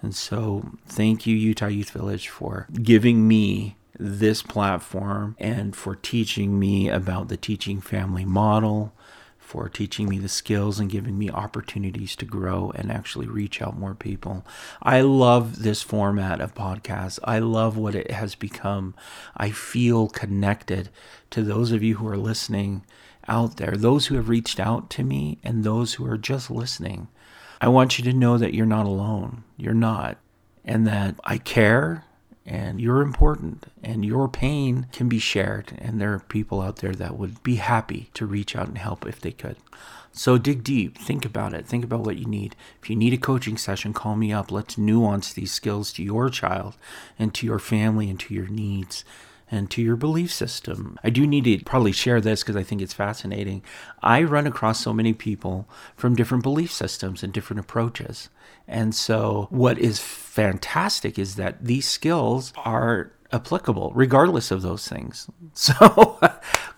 And 0.00 0.14
so, 0.14 0.72
thank 0.86 1.26
you, 1.26 1.36
Utah 1.36 1.66
Youth 1.66 1.90
Village, 1.90 2.28
for 2.28 2.66
giving 2.82 3.26
me 3.26 3.76
this 3.98 4.42
platform 4.42 5.36
and 5.38 5.74
for 5.74 5.96
teaching 5.96 6.58
me 6.58 6.88
about 6.88 7.28
the 7.28 7.36
teaching 7.36 7.80
family 7.80 8.24
model 8.24 8.92
for 9.48 9.66
teaching 9.66 10.10
me 10.10 10.18
the 10.18 10.28
skills 10.28 10.78
and 10.78 10.90
giving 10.90 11.16
me 11.16 11.30
opportunities 11.30 12.14
to 12.14 12.26
grow 12.26 12.70
and 12.74 12.92
actually 12.92 13.26
reach 13.26 13.62
out 13.62 13.78
more 13.78 13.94
people. 13.94 14.44
I 14.82 15.00
love 15.00 15.62
this 15.62 15.80
format 15.80 16.42
of 16.42 16.54
podcasts. 16.54 17.18
I 17.24 17.38
love 17.38 17.74
what 17.74 17.94
it 17.94 18.10
has 18.10 18.34
become. 18.34 18.94
I 19.34 19.50
feel 19.50 20.08
connected 20.08 20.90
to 21.30 21.42
those 21.42 21.72
of 21.72 21.82
you 21.82 21.96
who 21.96 22.06
are 22.08 22.18
listening 22.18 22.84
out 23.26 23.56
there, 23.56 23.74
those 23.74 24.08
who 24.08 24.16
have 24.16 24.28
reached 24.28 24.60
out 24.60 24.90
to 24.90 25.02
me, 25.02 25.38
and 25.42 25.64
those 25.64 25.94
who 25.94 26.04
are 26.04 26.18
just 26.18 26.50
listening. 26.50 27.08
I 27.58 27.68
want 27.68 27.98
you 27.98 28.04
to 28.04 28.12
know 28.12 28.36
that 28.36 28.52
you're 28.52 28.66
not 28.66 28.84
alone. 28.84 29.44
You're 29.56 29.72
not. 29.72 30.18
And 30.62 30.86
that 30.86 31.14
I 31.24 31.38
care 31.38 32.04
and 32.48 32.80
you're 32.80 33.02
important 33.02 33.70
and 33.82 34.06
your 34.06 34.26
pain 34.26 34.86
can 34.90 35.06
be 35.06 35.18
shared 35.18 35.74
and 35.78 36.00
there 36.00 36.14
are 36.14 36.18
people 36.18 36.62
out 36.62 36.76
there 36.76 36.94
that 36.94 37.16
would 37.16 37.42
be 37.42 37.56
happy 37.56 38.08
to 38.14 38.24
reach 38.24 38.56
out 38.56 38.66
and 38.66 38.78
help 38.78 39.06
if 39.06 39.20
they 39.20 39.30
could 39.30 39.56
so 40.12 40.38
dig 40.38 40.64
deep 40.64 40.96
think 40.96 41.26
about 41.26 41.52
it 41.52 41.66
think 41.66 41.84
about 41.84 42.00
what 42.00 42.16
you 42.16 42.24
need 42.24 42.56
if 42.82 42.88
you 42.88 42.96
need 42.96 43.12
a 43.12 43.18
coaching 43.18 43.58
session 43.58 43.92
call 43.92 44.16
me 44.16 44.32
up 44.32 44.50
let's 44.50 44.78
nuance 44.78 45.32
these 45.34 45.52
skills 45.52 45.92
to 45.92 46.02
your 46.02 46.30
child 46.30 46.74
and 47.18 47.34
to 47.34 47.46
your 47.46 47.58
family 47.58 48.08
and 48.08 48.18
to 48.18 48.32
your 48.32 48.48
needs 48.48 49.04
and 49.50 49.70
to 49.70 49.80
your 49.80 49.96
belief 49.96 50.30
system. 50.30 50.98
I 51.02 51.08
do 51.08 51.26
need 51.26 51.44
to 51.44 51.64
probably 51.64 51.92
share 51.92 52.20
this 52.20 52.42
because 52.42 52.56
I 52.56 52.62
think 52.62 52.82
it's 52.82 52.92
fascinating. 52.92 53.62
I 54.02 54.22
run 54.22 54.46
across 54.46 54.80
so 54.80 54.92
many 54.92 55.14
people 55.14 55.66
from 55.96 56.14
different 56.14 56.42
belief 56.42 56.70
systems 56.70 57.22
and 57.22 57.32
different 57.32 57.60
approaches. 57.60 58.28
And 58.68 58.94
so, 58.94 59.48
what 59.50 59.78
is 59.78 59.98
fantastic 59.98 61.18
is 61.18 61.36
that 61.36 61.64
these 61.64 61.88
skills 61.88 62.52
are 62.58 63.12
applicable 63.32 63.92
regardless 63.94 64.50
of 64.50 64.62
those 64.62 64.86
things. 64.86 65.28
So, 65.54 66.20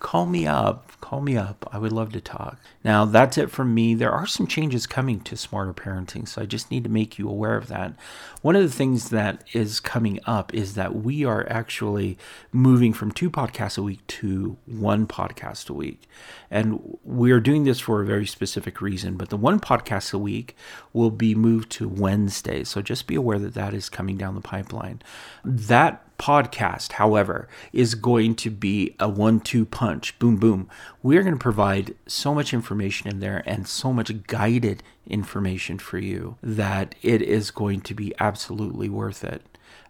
call 0.01 0.25
me 0.25 0.45
up 0.45 0.91
call 1.11 1.19
me 1.19 1.35
up. 1.35 1.67
I 1.73 1.77
would 1.77 1.91
love 1.91 2.13
to 2.13 2.21
talk. 2.21 2.57
Now, 2.85 3.03
that's 3.03 3.37
it 3.37 3.51
from 3.51 3.73
me. 3.73 3.93
There 3.95 4.13
are 4.13 4.25
some 4.25 4.47
changes 4.47 4.87
coming 4.87 5.19
to 5.21 5.35
smarter 5.35 5.73
parenting, 5.73 6.25
so 6.25 6.41
I 6.41 6.45
just 6.45 6.71
need 6.71 6.85
to 6.85 6.89
make 6.89 7.19
you 7.19 7.27
aware 7.27 7.57
of 7.57 7.67
that. 7.67 7.93
One 8.41 8.55
of 8.55 8.63
the 8.63 8.73
things 8.73 9.09
that 9.09 9.43
is 9.51 9.81
coming 9.81 10.21
up 10.25 10.53
is 10.53 10.75
that 10.75 10.95
we 10.95 11.25
are 11.25 11.45
actually 11.49 12.17
moving 12.53 12.93
from 12.93 13.11
two 13.11 13.29
podcasts 13.29 13.77
a 13.77 13.81
week 13.81 14.07
to 14.07 14.55
one 14.65 15.05
podcast 15.05 15.69
a 15.69 15.73
week. 15.73 16.07
And 16.49 16.97
we 17.03 17.31
are 17.31 17.41
doing 17.41 17.65
this 17.65 17.81
for 17.81 18.01
a 18.01 18.05
very 18.05 18.25
specific 18.25 18.79
reason, 18.79 19.17
but 19.17 19.29
the 19.29 19.37
one 19.37 19.59
podcast 19.59 20.13
a 20.13 20.17
week 20.17 20.55
will 20.93 21.11
be 21.11 21.35
moved 21.35 21.69
to 21.71 21.89
Wednesday. 21.89 22.63
So 22.63 22.81
just 22.81 23.05
be 23.05 23.15
aware 23.15 23.39
that 23.39 23.55
that 23.55 23.73
is 23.73 23.89
coming 23.89 24.15
down 24.15 24.35
the 24.35 24.41
pipeline. 24.41 25.01
That 25.43 26.05
podcast, 26.21 26.93
however, 26.93 27.47
is 27.73 27.95
going 27.95 28.35
to 28.35 28.51
be 28.51 28.95
a 28.99 29.09
one 29.09 29.39
two 29.39 29.65
punch. 29.65 30.17
Boom, 30.19 30.37
boom. 30.37 30.69
We're 31.01 31.23
going 31.23 31.33
to 31.33 31.39
provide 31.39 31.95
so 32.05 32.35
much 32.35 32.53
information 32.53 33.09
in 33.09 33.19
there 33.19 33.41
and 33.47 33.67
so 33.67 33.91
much 33.91 34.27
guided 34.27 34.83
information 35.07 35.79
for 35.79 35.97
you 35.97 36.37
that 36.43 36.93
it 37.01 37.23
is 37.23 37.49
going 37.49 37.81
to 37.81 37.95
be 37.95 38.13
absolutely 38.19 38.87
worth 38.87 39.23
it. 39.23 39.41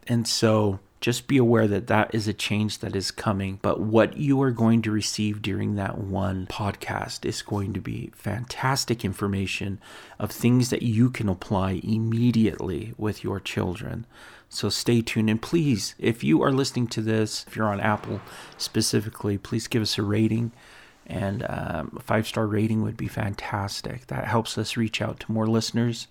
And 0.07 0.25
so, 0.25 0.79
just 1.01 1.25
be 1.25 1.37
aware 1.37 1.67
that 1.67 1.87
that 1.87 2.13
is 2.13 2.27
a 2.27 2.33
change 2.33 2.77
that 2.77 2.95
is 2.95 3.09
coming. 3.09 3.57
But 3.63 3.81
what 3.81 4.17
you 4.17 4.39
are 4.43 4.51
going 4.51 4.83
to 4.83 4.91
receive 4.91 5.41
during 5.41 5.75
that 5.75 5.97
one 5.97 6.45
podcast 6.45 7.25
is 7.25 7.41
going 7.41 7.73
to 7.73 7.81
be 7.81 8.11
fantastic 8.15 9.03
information 9.03 9.81
of 10.19 10.31
things 10.31 10.69
that 10.69 10.83
you 10.83 11.09
can 11.09 11.27
apply 11.27 11.81
immediately 11.83 12.93
with 12.97 13.23
your 13.23 13.39
children. 13.39 14.05
So 14.47 14.69
stay 14.69 15.01
tuned. 15.01 15.31
And 15.31 15.41
please, 15.41 15.95
if 15.97 16.23
you 16.23 16.43
are 16.43 16.51
listening 16.51 16.85
to 16.89 17.01
this, 17.01 17.45
if 17.47 17.55
you're 17.55 17.67
on 17.67 17.79
Apple 17.79 18.21
specifically, 18.57 19.39
please 19.39 19.67
give 19.67 19.81
us 19.81 19.97
a 19.97 20.03
rating. 20.03 20.51
And 21.07 21.43
um, 21.49 21.97
a 21.97 22.01
five 22.01 22.27
star 22.27 22.45
rating 22.45 22.83
would 22.83 22.95
be 22.95 23.07
fantastic. 23.07 24.05
That 24.07 24.25
helps 24.25 24.55
us 24.55 24.77
reach 24.77 25.01
out 25.01 25.19
to 25.21 25.31
more 25.31 25.47
listeners 25.47 26.07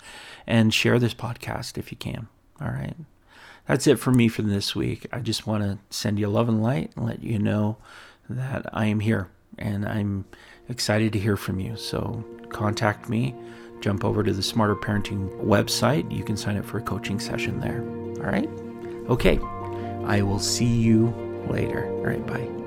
and 0.49 0.75
share 0.75 0.99
this 0.99 1.15
podcast 1.15 1.79
if 1.79 1.93
you 1.93 1.97
can. 1.97 2.27
All 2.61 2.69
right 2.69 2.97
that's 3.71 3.87
it 3.87 4.01
for 4.01 4.11
me 4.11 4.27
for 4.27 4.43
this 4.43 4.75
week. 4.75 5.07
I 5.13 5.21
just 5.21 5.47
want 5.47 5.63
to 5.63 5.79
send 5.97 6.19
you 6.19 6.27
love 6.27 6.49
and 6.49 6.61
light 6.61 6.91
and 6.97 7.07
let 7.07 7.23
you 7.23 7.39
know 7.39 7.77
that 8.29 8.67
I 8.73 8.87
am 8.87 8.99
here 8.99 9.29
and 9.59 9.87
I'm 9.87 10.25
excited 10.69 11.13
to 11.13 11.21
hear 11.21 11.37
from 11.37 11.61
you. 11.61 11.77
So 11.77 12.25
contact 12.49 13.09
me. 13.09 13.33
Jump 13.81 14.05
over 14.05 14.25
to 14.25 14.33
the 14.33 14.43
Smarter 14.43 14.75
Parenting 14.75 15.31
website. 15.45 16.11
You 16.11 16.25
can 16.25 16.37
sign 16.37 16.57
up 16.57 16.65
for 16.65 16.79
a 16.79 16.83
coaching 16.83 17.21
session 17.21 17.61
there. 17.61 17.81
All 18.25 18.33
right? 18.33 18.49
Okay. 19.09 19.39
I 20.05 20.23
will 20.23 20.41
see 20.41 20.67
you 20.67 21.15
later. 21.49 21.87
All 21.87 22.07
right. 22.07 22.27
Bye. 22.27 22.60